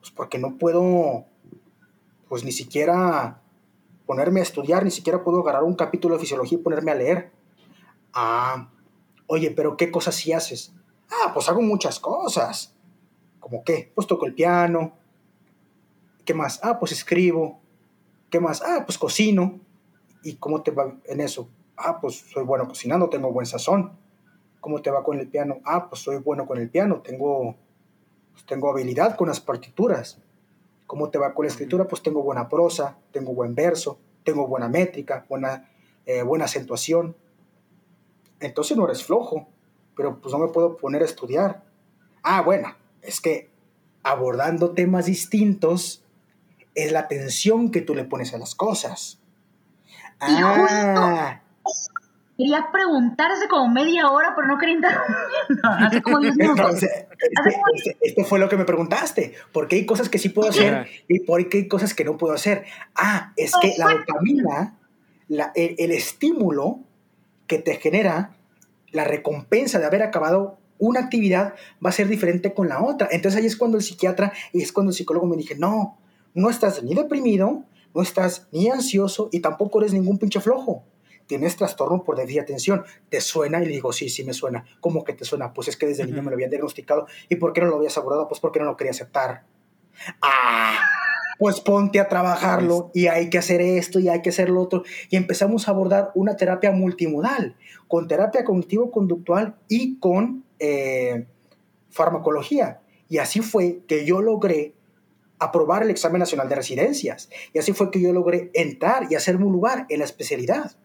[0.00, 1.26] Pues porque no puedo,
[2.30, 3.42] pues ni siquiera
[4.06, 7.30] ponerme a estudiar, ni siquiera puedo agarrar un capítulo de fisiología y ponerme a leer.
[8.14, 8.70] Ah,
[9.26, 10.72] oye, pero ¿qué cosas sí haces?
[11.10, 12.74] Ah, pues hago muchas cosas.
[13.38, 13.92] ¿Cómo qué?
[13.94, 15.03] Pues toco el piano.
[16.24, 16.60] ¿Qué más?
[16.62, 17.60] Ah, pues escribo.
[18.30, 18.62] ¿Qué más?
[18.62, 19.60] Ah, pues cocino.
[20.22, 21.48] ¿Y cómo te va en eso?
[21.76, 23.92] Ah, pues soy bueno cocinando, tengo buen sazón.
[24.60, 25.58] ¿Cómo te va con el piano?
[25.64, 27.54] Ah, pues soy bueno con el piano, tengo,
[28.32, 30.18] pues tengo habilidad con las partituras.
[30.86, 31.86] ¿Cómo te va con la escritura?
[31.86, 35.70] Pues tengo buena prosa, tengo buen verso, tengo buena métrica, buena,
[36.06, 37.14] eh, buena acentuación.
[38.40, 39.48] Entonces no eres flojo,
[39.94, 41.64] pero pues no me puedo poner a estudiar.
[42.22, 43.50] Ah, bueno, es que
[44.02, 46.03] abordando temas distintos
[46.74, 49.20] es la atención que tú le pones a las cosas.
[50.20, 51.40] Y ah,
[52.36, 56.02] Quería preguntarse como media hora, pero no quería interrumpir.
[56.02, 56.18] como
[58.00, 59.34] esto fue lo que me preguntaste.
[59.52, 62.16] ¿Por qué hay cosas que sí puedo hacer y por qué hay cosas que no
[62.16, 62.64] puedo hacer?
[62.96, 64.76] Ah, es que la dopamina,
[65.54, 66.80] el, estímulo
[67.46, 68.32] que te genera
[68.90, 73.06] la recompensa de haber acabado una actividad va a ser diferente con la otra.
[73.12, 75.98] Entonces ahí es cuando el psiquiatra y es cuando el psicólogo me dije, no,
[76.34, 80.84] no estás ni deprimido, no estás ni ansioso y tampoco eres ningún pinche flojo
[81.26, 82.84] tienes trastorno por déficit de atención.
[83.08, 83.62] ¿Te suena?
[83.62, 84.64] Y le digo, sí, sí me suena.
[84.80, 85.52] ¿Cómo que te suena?
[85.52, 87.06] Pues es que desde niño me lo habían diagnosticado.
[87.28, 88.28] ¿Y por qué no lo habías abordado?
[88.28, 89.44] Pues porque no lo quería aceptar.
[90.20, 90.78] Ah,
[91.38, 94.84] pues ponte a trabajarlo y hay que hacer esto y hay que hacer lo otro.
[95.10, 97.56] Y empezamos a abordar una terapia multimodal,
[97.88, 101.26] con terapia cognitivo-conductual y con eh,
[101.90, 102.80] farmacología.
[103.08, 104.74] Y así fue que yo logré
[105.38, 107.28] aprobar el examen nacional de residencias.
[107.52, 110.76] Y así fue que yo logré entrar y hacerme un lugar en la especialidad.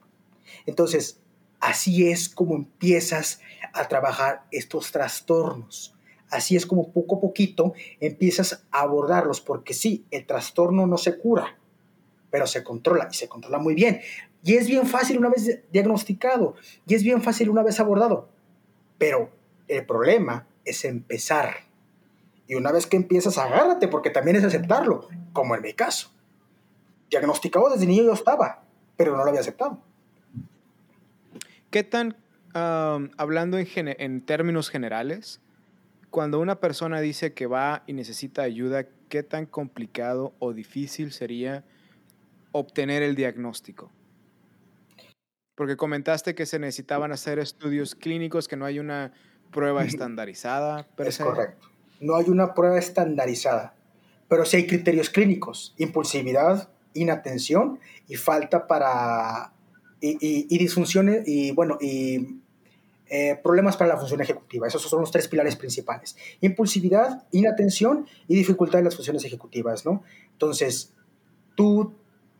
[0.65, 1.21] Entonces,
[1.59, 3.41] así es como empiezas
[3.73, 5.95] a trabajar estos trastornos.
[6.29, 11.17] Así es como poco a poquito empiezas a abordarlos, porque sí, el trastorno no se
[11.17, 11.57] cura,
[12.29, 14.01] pero se controla y se controla muy bien.
[14.43, 18.29] Y es bien fácil una vez diagnosticado, y es bien fácil una vez abordado,
[18.97, 19.31] pero
[19.67, 21.68] el problema es empezar.
[22.49, 26.09] Y una vez que empiezas, agárrate, porque también es aceptarlo, como en mi caso.
[27.11, 28.63] Diagnosticado desde niño yo estaba,
[28.97, 29.79] pero no lo había aceptado.
[31.69, 32.17] ¿Qué tan,
[32.55, 35.41] hablando en, en términos generales,
[36.09, 41.63] cuando una persona dice que va y necesita ayuda, ¿qué tan complicado o difícil sería
[42.51, 43.91] obtener el diagnóstico?
[45.53, 49.13] Porque comentaste que se necesitaban hacer estudios clínicos, que no hay una
[49.51, 50.87] prueba estandarizada.
[50.97, 51.68] es correcto.
[51.99, 53.75] No hay una prueba estandarizada,
[54.27, 59.53] pero sí hay criterios clínicos, impulsividad, inatención y falta para
[60.01, 62.39] y, disfunciones y bueno, y
[63.09, 64.67] eh, problemas para la función ejecutiva.
[64.67, 66.15] Esos son los tres pilares principales.
[66.41, 70.03] Impulsividad, inatención y dificultad en las funciones ejecutivas, ¿no?
[70.31, 70.93] Entonces,
[71.55, 71.93] tú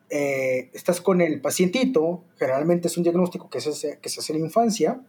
[0.09, 4.39] eh, estás con el pacientito, generalmente es un diagnóstico que se, que se hace en
[4.39, 5.01] la infancia,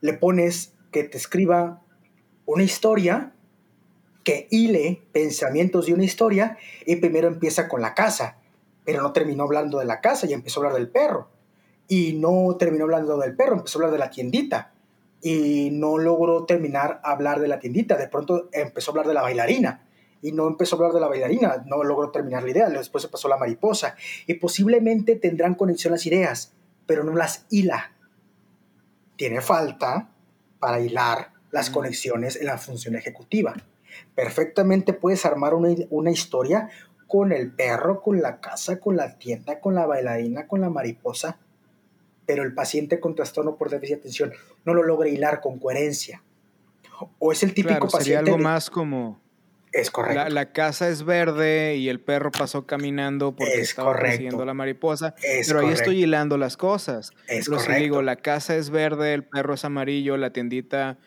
[0.00, 1.82] le pones que te escriba
[2.52, 3.32] una historia,
[4.24, 8.40] que hile pensamientos de una historia y primero empieza con la casa
[8.84, 11.28] pero no terminó hablando de la casa y empezó a hablar del perro.
[11.88, 14.72] Y no terminó hablando del perro, empezó a hablar de la tiendita.
[15.22, 17.96] Y no logró terminar hablar de la tiendita.
[17.96, 19.86] De pronto empezó a hablar de la bailarina.
[20.22, 22.68] Y no empezó a hablar de la bailarina, no logró terminar la idea.
[22.68, 23.96] Después se pasó la mariposa.
[24.26, 26.52] Y posiblemente tendrán conexión las ideas,
[26.86, 27.92] pero no las hila.
[29.16, 30.10] Tiene falta
[30.58, 33.54] para hilar las conexiones en la función ejecutiva.
[34.14, 36.68] Perfectamente puedes armar una, una historia
[37.10, 41.38] con el perro, con la casa, con la tienda, con la bailarina, con la mariposa,
[42.24, 44.32] pero el paciente con trastorno por déficit de atención
[44.64, 46.22] no lo logra hilar con coherencia.
[47.18, 48.04] O es el típico paciente.
[48.04, 49.20] Sería algo más como.
[49.72, 50.28] Es correcto.
[50.28, 55.16] La, casa es verde y el perro pasó caminando porque estaba persiguiendo la mariposa.
[55.46, 57.10] pero ahí estoy hilando las cosas.
[57.26, 57.74] Es pero correcto.
[57.76, 60.98] si digo, la casa es verde, el perro es amarillo, la tiendita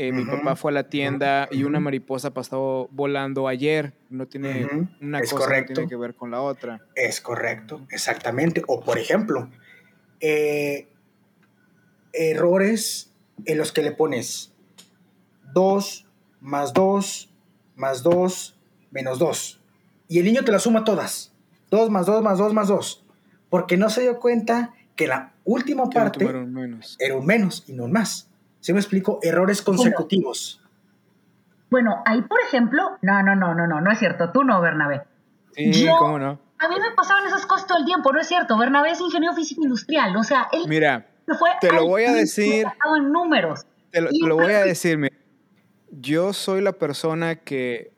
[0.00, 3.94] eh, mi papá fue a la tienda y una mariposa pasó volando ayer.
[4.10, 6.86] No tiene una cosa que tiene que ver con la otra.
[6.94, 8.62] Es correcto, exactamente.
[8.68, 9.50] O por ejemplo,
[10.20, 10.86] eh,
[12.12, 13.12] errores
[13.44, 14.52] en los que le pones
[15.52, 16.06] 2
[16.42, 17.34] más 2
[17.74, 18.56] más 2
[18.92, 19.60] menos 2.
[20.06, 21.32] Y el niño te la suma todas.
[21.72, 23.04] 2 más 2 más 2 más 2.
[23.50, 26.38] Porque no se dio cuenta que la última parte era
[27.16, 28.27] un menos y no un más.
[28.60, 29.18] ¿Sí me explico?
[29.22, 30.62] Errores consecutivos.
[31.70, 34.30] Bueno, ahí, por ejemplo, no, no, no, no, no, no es cierto.
[34.30, 35.02] Tú no, Bernabé.
[35.54, 36.40] Sí, ¿cómo no?
[36.58, 38.58] A mí me pasaban esas cosas todo el tiempo, no es cierto.
[38.58, 41.06] Bernabé es ingeniero físico industrial, o sea, él Mira,
[41.60, 42.66] te lo voy a decir.
[42.96, 43.66] En números.
[43.90, 45.16] Te lo, te lo voy a decir, mira.
[45.90, 47.92] Yo soy la persona que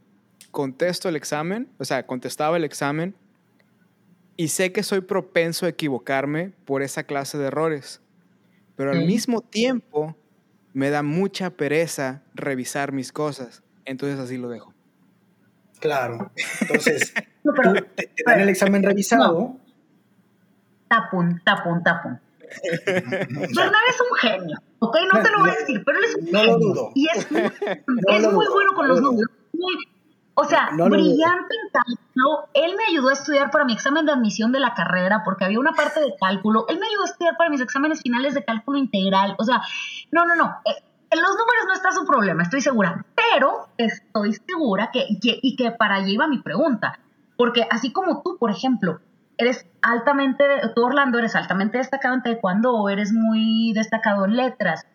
[0.51, 3.14] contesto el examen, o sea, contestaba el examen
[4.37, 8.01] y sé que soy propenso a equivocarme por esa clase de errores.
[8.77, 10.16] Pero al mismo tiempo
[10.72, 13.62] me da mucha pereza revisar mis cosas.
[13.85, 14.72] Entonces así lo dejo.
[15.80, 16.30] Claro.
[16.61, 17.12] Entonces,
[17.44, 19.56] No, pero- tú te, te dan el examen revisado.
[20.88, 22.20] Tapun, tapun, tapun.
[22.87, 24.96] Bernabé es un genio, ¿ok?
[25.12, 26.68] No te lo voy a decir, pero él es un No lo genio.
[26.68, 26.90] dudo.
[26.94, 29.22] Y es, muy- No es lo muy dudo, bueno con no los lo dudo.
[29.52, 29.87] números.
[30.40, 30.90] O sea, No dudo.
[30.90, 32.48] brillante en cálculo.
[32.55, 35.59] Él me ayudó a estudiar para mi examen de admisión de la carrera porque había
[35.61, 36.66] una parte de cálculo.
[36.68, 39.35] Él me ayudó a estudiar para mis exámenes finales de cálculo integral.
[39.38, 39.62] O sea,
[40.12, 40.57] no, no, no.
[40.64, 43.05] eh, en los números no está su problema, estoy segura.
[43.16, 46.98] Pero estoy segura que, que- y que para allá iba mi pregunta.
[47.37, 49.00] Porque así como tú, por ejemplo,
[49.38, 54.87] eres altamente, tú Orlando, eres altamente destacado en taekwondo, eres muy destacado en letras.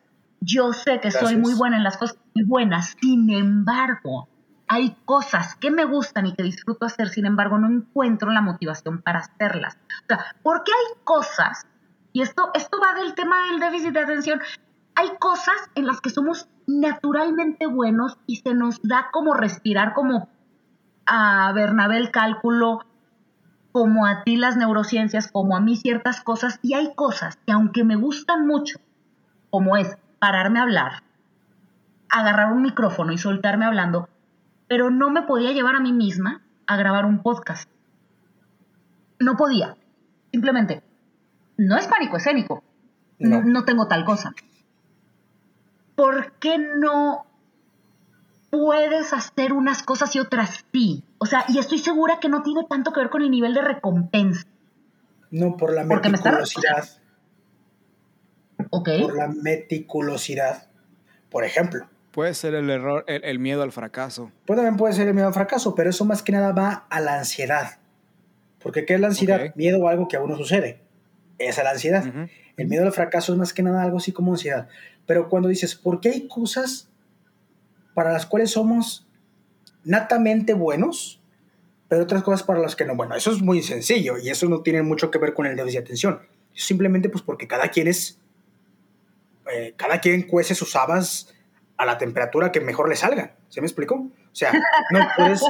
[0.42, 1.42] Yo sé que soy Gracias.
[1.42, 2.96] muy buena en las cosas muy buenas.
[3.02, 4.28] Sin embargo,
[4.68, 9.02] hay cosas que me gustan y que disfruto hacer, sin embargo, no encuentro la motivación
[9.02, 9.78] para hacerlas.
[10.04, 11.68] O sea, porque hay cosas,
[12.14, 14.40] y esto, esto va del tema del déficit de atención,
[14.96, 20.30] hay cosas en las que somos naturalmente buenos y se nos da como respirar, como
[21.06, 22.86] a Bernabé el cálculo,
[23.72, 27.84] como a ti las neurociencias, como a mí ciertas cosas, y hay cosas que aunque
[27.84, 28.80] me gustan mucho,
[29.50, 31.04] como es pararme a hablar,
[32.10, 34.08] agarrar un micrófono y soltarme hablando,
[34.68, 37.70] pero no me podía llevar a mí misma a grabar un podcast.
[39.20, 39.78] No podía.
[40.32, 40.84] Simplemente,
[41.58, 42.64] no es pánico escénico.
[43.20, 43.42] No.
[43.44, 43.64] No.
[43.64, 44.34] tengo tal cosa.
[45.96, 47.26] ¿Por qué no
[48.50, 51.04] puedes hacer unas cosas y otras sí?
[51.20, 53.62] O sea, y estoy segura que no tiene tanto que ver con el nivel de
[53.62, 54.46] recompensa.
[55.32, 56.90] No por la Porque me está- meticulosidad.
[58.70, 58.90] ¿Ok?
[59.02, 60.68] Por la meticulosidad.
[61.30, 64.32] Por ejemplo, Puede ser el error, el, el miedo al fracaso.
[64.46, 67.02] pues también puede ser el miedo al fracaso, pero eso más que nada va a
[67.02, 67.80] la ansiedad.
[68.64, 69.54] Porque ¿qué es la ansiedad?
[69.56, 70.80] Miedo a algo que a uno sucede.
[71.40, 72.06] Esa es la ansiedad.
[72.56, 74.70] El miedo al fracaso es más que nada algo así como ansiedad.
[75.06, 76.88] Pero cuando dices, ¿por qué hay cosas
[77.94, 79.06] para las cuales somos
[79.84, 81.22] natamente buenos,
[81.90, 82.96] pero otras cosas para las que no?
[82.96, 85.80] Bueno, eso es muy sencillo y eso no tiene mucho que ver con el déficit
[85.80, 86.22] de atención.
[86.54, 88.22] Simplemente pues porque cada quien es,
[89.54, 91.35] eh, cada quien cuece sus habas
[91.78, 93.34] a la temperatura que mejor le salgan.
[93.50, 93.96] ¿Se me explicó?
[93.96, 94.52] O sea,
[94.92, 95.44] no puedes,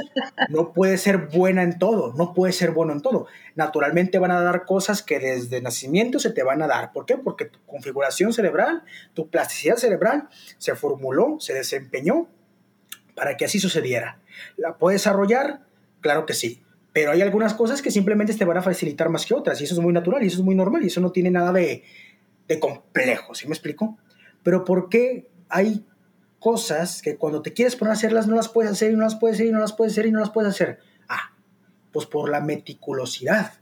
[0.48, 3.26] no puedes ser buena en todo, no puedes ser bueno en todo.
[3.54, 6.92] Naturalmente van a dar cosas que desde nacimiento se te van a dar.
[6.92, 7.16] ¿Por qué?
[7.16, 8.82] Porque tu configuración cerebral,
[9.14, 12.28] tu plasticidad cerebral se formuló, se desempeñó
[13.14, 14.18] para que así sucediera.
[14.56, 15.60] ¿La puedes desarrollar?
[16.00, 16.62] Claro que sí.
[16.92, 19.74] Pero hay algunas cosas que simplemente te van a facilitar más que otras y eso
[19.74, 21.84] es muy natural y eso es muy normal y eso no tiene nada de,
[22.48, 23.98] de complejo, ¿sí me explico?
[24.42, 25.84] Pero ¿por qué hay
[26.46, 29.16] cosas que cuando te quieres poner a hacerlas no las puedes hacer y no las
[29.16, 30.78] puedes hacer y no las puedes hacer y no las puedes hacer?
[31.08, 31.32] Ah,
[31.90, 33.54] pues por la meticulosidad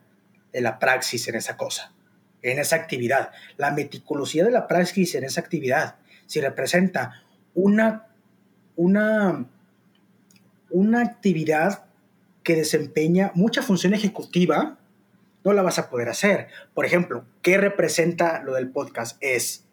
[0.53, 1.95] de la praxis en esa cosa,
[2.43, 3.31] en esa actividad.
[3.57, 7.23] La meticulosidad de la praxis en esa actividad, si representa
[7.55, 8.09] una,
[8.77, 9.47] una,
[10.69, 11.87] una actividad
[12.43, 14.77] que desempeña mucha función ejecutiva,
[15.43, 16.49] no la vas a poder hacer.
[16.75, 19.17] Por ejemplo, ¿qué representa lo del podcast?
[19.23, 19.64] Es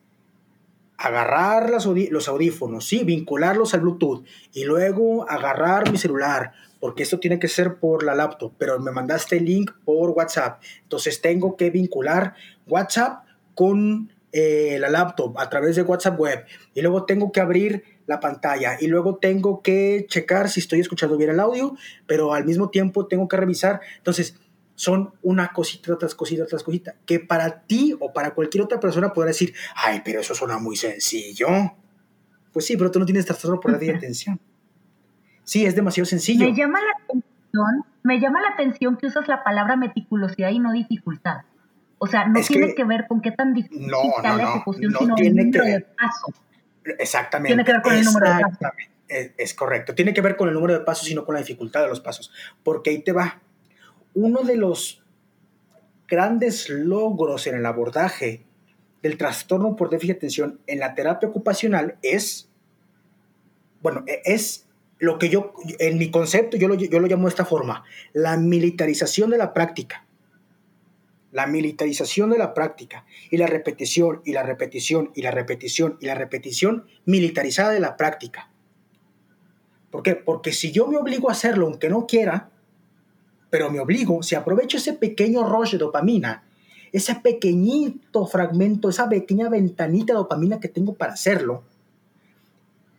[1.01, 7.19] agarrar las los audífonos, sí, vincularlos al Bluetooth y luego agarrar mi celular, porque esto
[7.19, 10.61] tiene que ser por la laptop, pero me mandaste el link por WhatsApp.
[10.83, 12.35] Entonces tengo que vincular
[12.67, 13.23] WhatsApp
[13.55, 18.19] con eh, la laptop a través de WhatsApp web y luego tengo que abrir la
[18.19, 22.69] pantalla y luego tengo que checar si estoy escuchando bien el audio, pero al mismo
[22.69, 23.81] tiempo tengo que revisar.
[23.97, 24.35] Entonces,
[24.81, 29.13] son una cosita tras cosita tras cosita, que para ti o para cualquier otra persona
[29.13, 31.47] podrá decir, ay, pero eso suena muy sencillo.
[32.51, 34.39] Pues sí, pero tú no tienes trastorno por la de atención.
[35.43, 36.47] Sí, es demasiado sencillo.
[36.49, 40.71] Me llama la atención, me llama la atención que usas la palabra meticulosidad y no
[40.71, 41.41] dificultad.
[41.99, 44.43] O sea, no Es tiene que- que, ver con qué tan difícil No, no, la
[44.43, 46.35] ejecución, no sino el número de pasos.
[46.97, 47.49] Exactamente.
[47.53, 48.53] Tiene que ver con el número de pasos.
[48.53, 48.91] Exactamente.
[49.07, 49.93] Es, es correcto.
[49.93, 51.99] Tiene que ver con el número de pasos y no con la dificultad de los
[51.99, 52.31] pasos.
[52.63, 53.39] Porque ahí te va.
[54.13, 55.03] Uno de los
[56.07, 58.45] grandes logros en el abordaje
[59.01, 62.49] del trastorno por déficit de atención en la terapia ocupacional es,
[63.81, 64.67] bueno, e- es
[64.99, 67.83] lo que yo, en mi concepto, yo lo, yo lo llamo de esta forma,
[68.13, 70.05] la militarización de la práctica.
[71.31, 76.05] La militarización de la práctica y la repetición y la repetición y la repetición y
[76.05, 78.51] la repetición militarizada de la práctica.
[79.89, 80.15] ¿Por qué?
[80.15, 82.49] Porque si yo me obligo a hacerlo aunque no quiera,
[83.51, 86.43] pero me obligo, si aprovecho ese pequeño rush de dopamina,
[86.91, 91.63] ese pequeñito fragmento, esa pequeña ventanita de dopamina que tengo para hacerlo,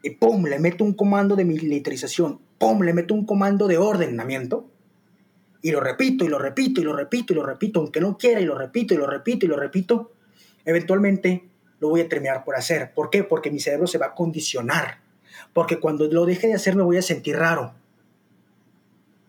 [0.05, 4.69] y pum, le meto un comando de militarización, pum, le meto un comando de ordenamiento,
[5.63, 8.41] y lo repito, y lo repito, y lo repito, y lo repito, aunque no quiera,
[8.41, 10.13] y lo repito, y lo repito, y lo repito,
[10.65, 11.49] eventualmente
[11.79, 12.93] lo voy a terminar por hacer.
[12.95, 13.25] ¿Por qué?
[13.25, 15.01] Porque mi cerebro se va a condicionar.
[15.53, 17.75] Porque cuando lo deje de hacer me voy a sentir raro.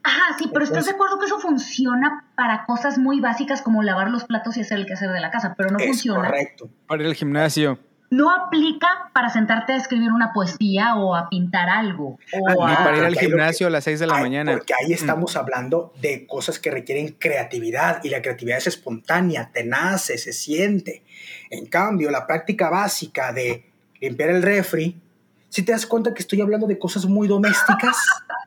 [0.03, 4.09] Ajá, sí, pero estás de acuerdo que eso funciona para cosas muy básicas como lavar
[4.09, 6.25] los platos y hacer el quehacer de la casa, pero no es funciona.
[6.27, 6.69] Correcto.
[6.87, 7.79] Para ir al gimnasio.
[8.11, 12.19] No aplica para sentarte a escribir una poesía o a pintar algo.
[12.33, 14.19] O Ah, Ni no, a- para ir al gimnasio que- a las 6 de la
[14.19, 14.51] mañana.
[14.51, 14.93] Porque ahí Mm.
[14.93, 20.31] estamos hablando de cosas que requieren creatividad y la creatividad es espontánea, te nace, se
[20.33, 21.01] siente.
[21.49, 25.01] En cambio, la práctica básica de limpiar el refri,
[25.49, 27.95] si te das cuenta que estoy hablando de cosas muy domésticas.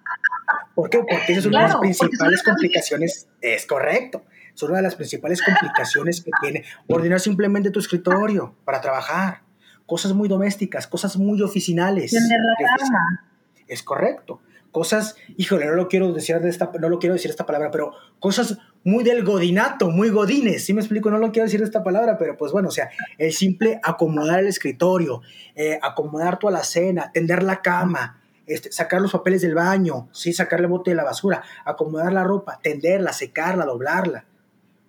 [0.77, 0.99] ¿Por qué?
[0.99, 3.29] Porque esa es una Claro, de las principales complicaciones.
[3.41, 4.25] Es correcto.
[4.55, 9.41] Es una de las principales complicaciones que tiene ordenar simplemente tu escritorio para trabajar.
[9.87, 12.11] Cosas muy domésticas, cosas muy oficinales.
[12.11, 12.99] Tender la de oficina.
[12.99, 13.25] cama.
[13.67, 14.43] Es correcto.
[14.71, 17.93] Cosas, híjole, no lo quiero decir de esta, no lo quiero decir esta palabra, pero
[18.21, 21.11] cosas muy del godinato, muy godines, ¿sí me explico?
[21.11, 24.49] No lo quiero decir esta palabra, pero pues bueno, o sea, el simple acomodar el
[24.49, 25.23] escritorio,
[25.55, 30.61] eh, acomodar tu alacena, tender la cama, este, sacar los papeles del baño, sí, sacar
[30.61, 34.25] el bote de la basura, acomodar la ropa, tenderla, secarla, doblarla,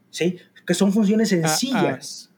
[0.10, 0.38] ¿sí?
[0.66, 1.48] Que son funciones Ah, ah.
[1.48, 2.32] sencillas.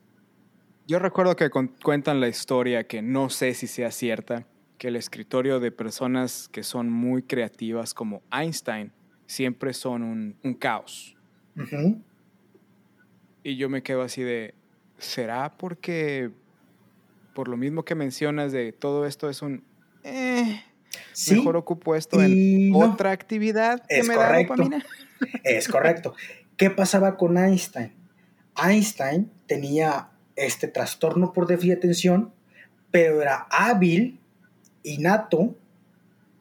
[0.88, 4.46] Yo recuerdo que con- cuentan la historia, que no sé si sea cierta,
[4.78, 8.92] que el escritorio de personas que son muy creativas como Einstein
[9.28, 11.16] siempre son un, un caos.
[11.58, 12.02] Ujú.
[13.44, 14.54] Y yo me quedo así de,
[14.98, 16.32] ¿será porque
[17.34, 19.64] por lo mismo que mencionas de todo esto es un...
[20.04, 20.64] eh,
[21.14, 22.80] Sí, mejor ocupo esto en no.
[22.80, 24.56] otra actividad que Es me correcto.
[24.56, 24.86] da dopamina?
[25.44, 26.14] Es correcto.
[26.58, 27.94] ¿Qué pasaba con Einstein?
[28.62, 32.34] Einstein tenía este trastorno por déficit de atención,
[32.92, 34.20] pero era hábil,
[34.84, 35.56] innato,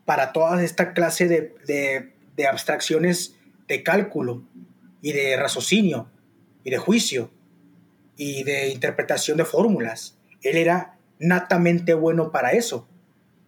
[0.05, 3.37] para toda esta clase de, de- de abstracciones
[3.67, 4.43] de cálculo
[5.03, 6.09] y de raciocinio
[6.65, 7.31] y de juicio
[8.17, 10.17] y de interpretación de fórmulas.
[10.43, 12.89] Él era natamente bueno para eso,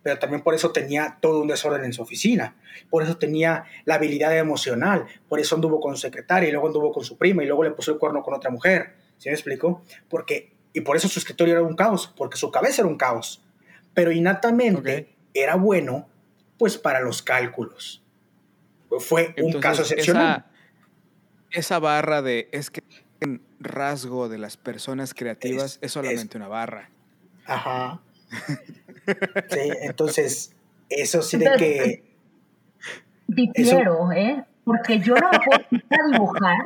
[0.03, 2.57] pero también por eso tenía todo un desorden en su oficina,
[2.89, 6.93] por eso tenía la habilidad emocional, por eso anduvo con su secretaria y luego anduvo
[6.93, 8.95] con su prima y luego le puso el cuerno con otra mujer.
[9.19, 9.83] ¿Sí me explico?
[10.09, 13.43] Porque, y por eso su escritorio era un caos, porque su cabeza era un caos.
[13.93, 16.09] Pero innatamente era bueno,
[16.59, 18.03] pues para los cálculos.
[18.99, 20.47] Fue un caso excepcional.
[21.51, 22.83] Esa, esa barra de es que
[23.61, 26.89] rasgo de las personas creativas Es- es, solamente una barra.
[27.45, 28.01] Ajá.
[29.49, 30.55] Sí, entonces,
[30.89, 32.05] eso sí de que.
[33.27, 34.45] Difiero, ¿eh?
[34.65, 36.57] Porque yo no me puedo a dibujar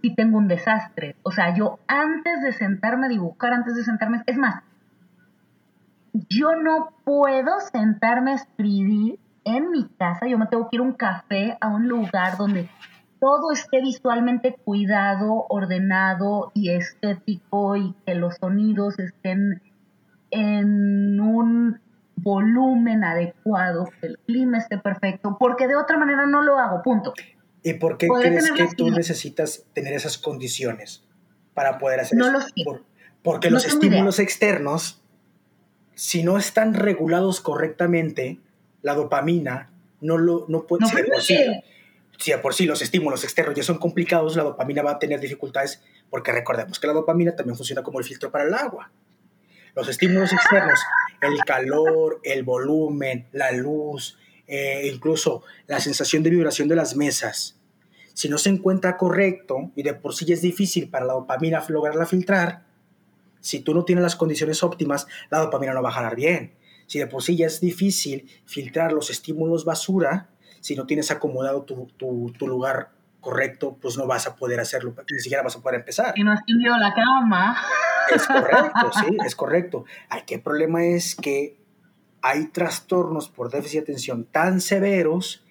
[0.00, 1.16] si tengo un desastre.
[1.22, 4.22] O sea, yo antes de sentarme a dibujar, antes de sentarme...
[4.26, 4.62] Es más,
[6.28, 10.26] yo no puedo sentarme a escribir en mi casa.
[10.26, 12.68] Yo me tengo que ir a un café, a un lugar donde
[13.20, 19.62] todo esté visualmente cuidado, ordenado y estético y que los sonidos estén
[20.32, 21.80] en un
[22.16, 27.12] volumen adecuado, que el clima esté perfecto, porque de otra manera no lo hago, punto.
[27.62, 31.04] ¿Y por qué Podría crees que tú necesitas tener esas condiciones
[31.54, 32.32] para poder hacer No eso?
[32.32, 32.52] lo sé.
[32.64, 32.84] Por-
[33.22, 35.00] porque No los estímulos externos,
[35.94, 38.40] si no están regulados correctamente,
[38.82, 41.64] la dopamina no lo no puede No si de por sí, fluye.
[42.18, 45.20] si de por sí los estímulos externos ya son complicados, la dopamina va a tener
[45.20, 48.90] dificultades porque recordemos que la dopamina también funciona como el filtro para el agua.
[49.74, 50.80] Los estímulos externos,
[51.20, 57.58] el calor, el volumen, la luz, eh, incluso la sensación de vibración de las mesas,
[58.14, 62.06] si no se encuentra correcto y de por sí es difícil para la dopamina lograrla
[62.06, 62.64] filtrar,
[63.40, 66.54] si tú no tienes las condiciones óptimas, la dopamina no va a jalar bien.
[66.86, 70.28] Si de por sí ya es difícil filtrar los estímulos basura,
[70.60, 75.42] si no tienes acomodado tu, lugar correcto, pues no vas a poder hacerlo, ni siquiera
[75.42, 76.12] vas a poder empezar.
[76.16, 77.56] Y no escribió la cama.
[78.10, 79.84] Es correcto, sí, es correcto.
[80.08, 81.56] Aquí el problema es que
[82.22, 85.44] hay trastornos por déficit de atención tan severos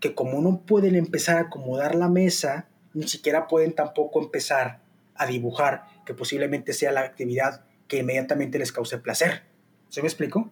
[0.00, 4.80] que como no pueden empezar a acomodar la mesa, ni siquiera pueden tampoco empezar
[5.14, 9.44] a dibujar, que posiblemente sea la actividad que inmediatamente les cause placer.
[9.88, 10.50] ¿Se me explico?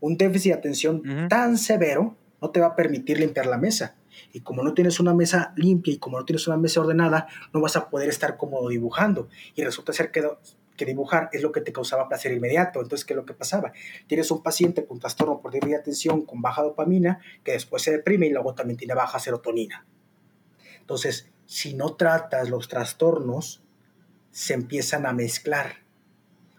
[0.00, 3.96] Un déficit de atención tan severo no te va a permitir limpiar la mesa.
[4.32, 7.60] Y como no tienes una mesa limpia y como no tienes una mesa ordenada, no
[7.60, 9.28] vas a poder estar cómodo dibujando.
[9.54, 10.28] Y resulta ser que,
[10.76, 12.80] que dibujar es lo que te causaba placer inmediato.
[12.80, 13.72] Entonces, ¿qué es lo que pasaba?
[14.06, 17.92] Tienes un paciente con trastorno por déficit de atención, con baja dopamina, que después se
[17.92, 19.84] deprime y luego también tiene baja serotonina.
[20.80, 23.62] Entonces, si no tratas los trastornos,
[24.30, 25.82] se empiezan a mezclar.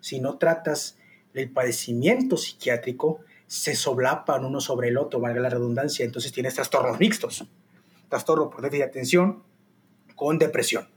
[0.01, 0.97] Si no tratas
[1.33, 3.21] el padecimiento psiquiátrico,
[3.51, 6.05] se solapan uno sobre el otro, valga la redundancia.
[6.05, 7.45] Entonces tienes trastornos mixtos.
[8.07, 9.43] Trastorno por déficit de atención
[10.15, 10.87] con depresión.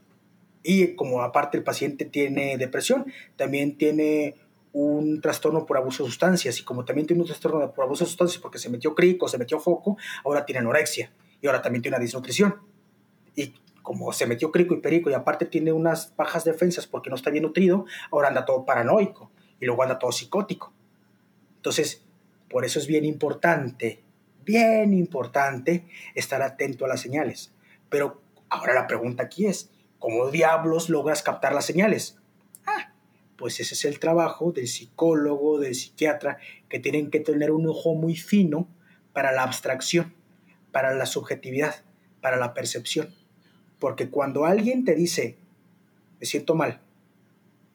[0.63, 4.35] Y como aparte el paciente tiene depresión, también tiene
[4.71, 8.07] un trastorno por abuso de sustancias y como también tiene un trastorno por abuso de
[8.07, 11.97] sustancias porque se metió crico, se metió foco, ahora tiene anorexia y ahora también tiene
[11.97, 12.55] una disnutrición.
[13.35, 17.17] Y como se metió crico y perico y aparte tiene unas bajas defensas porque no
[17.17, 19.29] está bien nutrido, ahora anda todo paranoico
[19.59, 20.71] y luego anda todo psicótico.
[21.57, 22.04] Entonces,
[22.55, 24.01] por eso es bien importante,
[24.45, 25.83] bien importante
[26.13, 27.51] estar atento a las señales.
[27.89, 32.17] Pero ahora la pregunta aquí es, ¿cómo diablos logras captar las señales?
[32.65, 32.93] Ah,
[33.35, 36.37] pues ese es el trabajo del psicólogo, del psiquiatra,
[36.69, 38.69] que tienen que tener un ojo muy fino
[39.11, 40.15] para la abstracción,
[40.71, 41.83] para la subjetividad,
[42.21, 43.13] para la percepción.
[43.79, 45.37] Porque cuando alguien te dice,
[46.21, 46.79] me siento mal,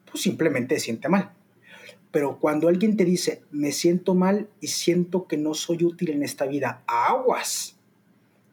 [0.09, 1.35] pues simplemente siente mal.
[2.11, 6.23] Pero cuando alguien te dice, me siento mal y siento que no soy útil en
[6.23, 7.77] esta vida, aguas.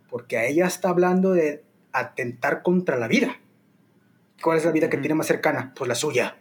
[0.09, 3.37] Porque a ella está hablando de atentar contra la vida.
[4.43, 5.73] ¿Cuál es la vida que tiene más cercana?
[5.77, 6.39] Pues la suya.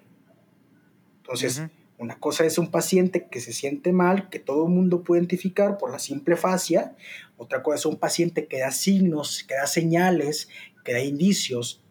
[1.17, 1.63] Entonces,
[1.97, 5.79] una cosa es un paciente que se siente mal, que todo el mundo puede identificar
[5.79, 6.95] por la simple fascia.
[7.37, 10.49] Otra cosa es un paciente que da signos, que da señales,
[10.85, 11.81] que da indicios,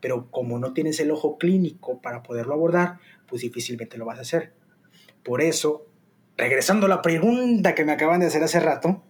[0.00, 2.98] pero como no tienes el ojo clínico para poderlo abordar,
[3.30, 4.52] pues difícilmente lo vas a hacer.
[5.22, 5.86] Por eso,
[6.36, 9.02] regresando a la pregunta que me acaban de hacer hace rato,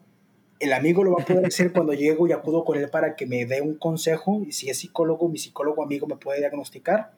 [0.60, 3.26] el amigo lo va a poder hacer cuando llego y acudo con él para que
[3.26, 7.12] me dé un consejo y si es psicólogo, mi psicólogo amigo me puede diagnosticar.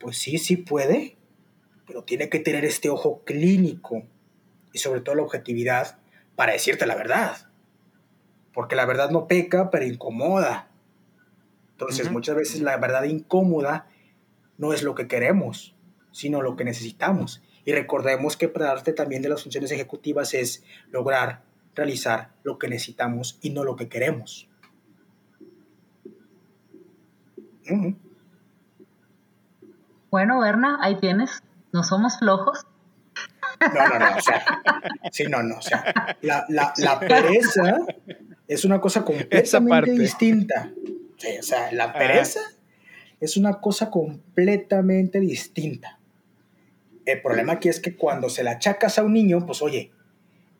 [0.00, 1.16] Pues sí, sí puede,
[1.86, 4.02] pero tiene que tener este ojo clínico
[4.72, 5.98] y sobre todo la objetividad
[6.34, 7.36] para decirte la verdad.
[8.52, 10.68] Porque la verdad no peca, pero incomoda.
[11.70, 13.88] Entonces, muchas veces la verdad incómoda
[14.58, 15.74] no es lo que queremos,
[16.12, 17.42] sino lo que necesitamos.
[17.64, 21.42] Y recordemos que parte también de las funciones ejecutivas es lograr
[21.74, 24.48] realizar lo que necesitamos y no lo que queremos.
[30.10, 31.42] Bueno, Berna, ahí tienes.
[31.72, 32.66] No somos flojos.
[33.74, 34.44] No, no, no, o sea,
[35.12, 37.78] sí, no, no, o sea, la, la, la pereza
[38.48, 40.72] es una cosa completamente distinta.
[41.16, 42.40] Sí, o sea, la pereza
[43.20, 46.00] es una cosa completamente distinta.
[47.04, 49.92] El problema aquí es que cuando se la achacas a un niño, pues oye,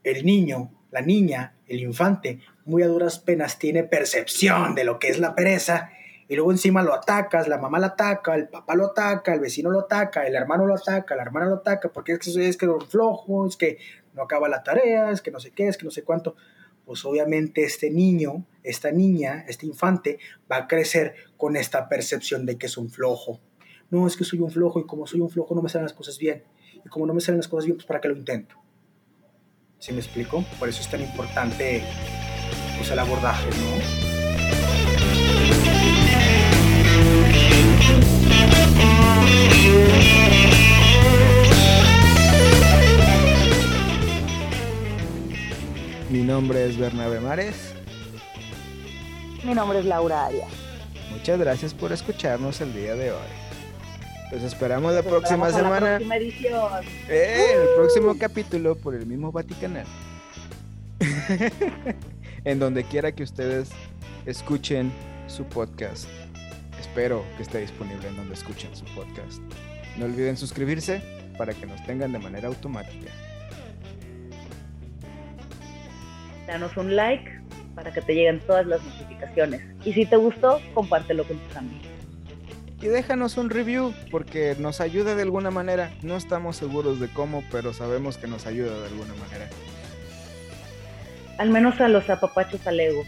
[0.03, 5.09] el niño, la niña, el infante, muy a duras penas tiene percepción de lo que
[5.09, 5.91] es la pereza
[6.29, 9.71] y luego encima lo atacas, la mamá lo ataca, el papá lo ataca, el vecino
[9.71, 12.69] lo ataca, el hermano lo ataca, la hermana lo ataca, porque es que es que
[12.89, 13.79] flojo, es que
[14.15, 16.35] no acaba la tarea, es que no sé qué, es que no sé cuánto.
[16.85, 20.19] Pues obviamente este niño, esta niña, este infante
[20.51, 23.41] va a crecer con esta percepción de que es un flojo.
[23.93, 25.93] No, es que soy un flojo y como soy un flojo no me salen las
[25.93, 26.43] cosas bien.
[26.83, 28.55] Y como no me salen las cosas bien, pues para qué lo intento.
[29.79, 30.43] ¿Sí me explico?
[30.59, 31.83] Por eso es tan importante
[32.79, 34.13] pues, el abordaje, ¿no?
[46.09, 47.75] Mi nombre es Bernabe Mares.
[49.45, 50.51] Mi nombre es Laura Arias.
[51.11, 53.42] Muchas gracias por escucharnos el día de hoy.
[54.33, 55.81] Los esperamos la próxima semana.
[55.81, 56.85] La próxima edición.
[57.07, 59.85] Eh, el próximo capítulo por el mismo Vaticanal.
[62.45, 63.69] en donde quiera que ustedes
[64.25, 64.91] escuchen
[65.27, 66.09] su podcast.
[66.81, 69.43] Espero que esté disponible en donde escuchen su podcast.
[69.99, 71.03] No olviden suscribirse
[71.37, 73.11] para que nos tengan de manera automática.
[76.47, 77.31] Danos un like
[77.75, 79.61] para que te lleguen todas las notificaciones.
[79.85, 81.92] Y si te gustó, compártelo con tus amigos.
[82.83, 85.93] Y déjanos un review porque nos ayuda de alguna manera.
[86.03, 89.49] No estamos seguros de cómo, pero sabemos que nos ayuda de alguna manera.
[91.39, 93.05] Al menos a los apapachos al ego.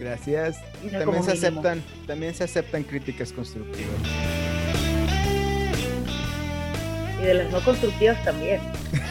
[0.00, 0.56] Gracias.
[0.90, 3.94] también se aceptan, también se aceptan críticas constructivas.
[7.20, 8.58] Y de las no constructivas también.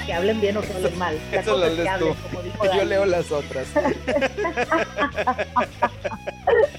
[0.07, 1.19] Que hablen bien o que hablen mal.
[1.31, 2.15] Eso lo lees tú.
[2.75, 3.67] Yo leo las otras.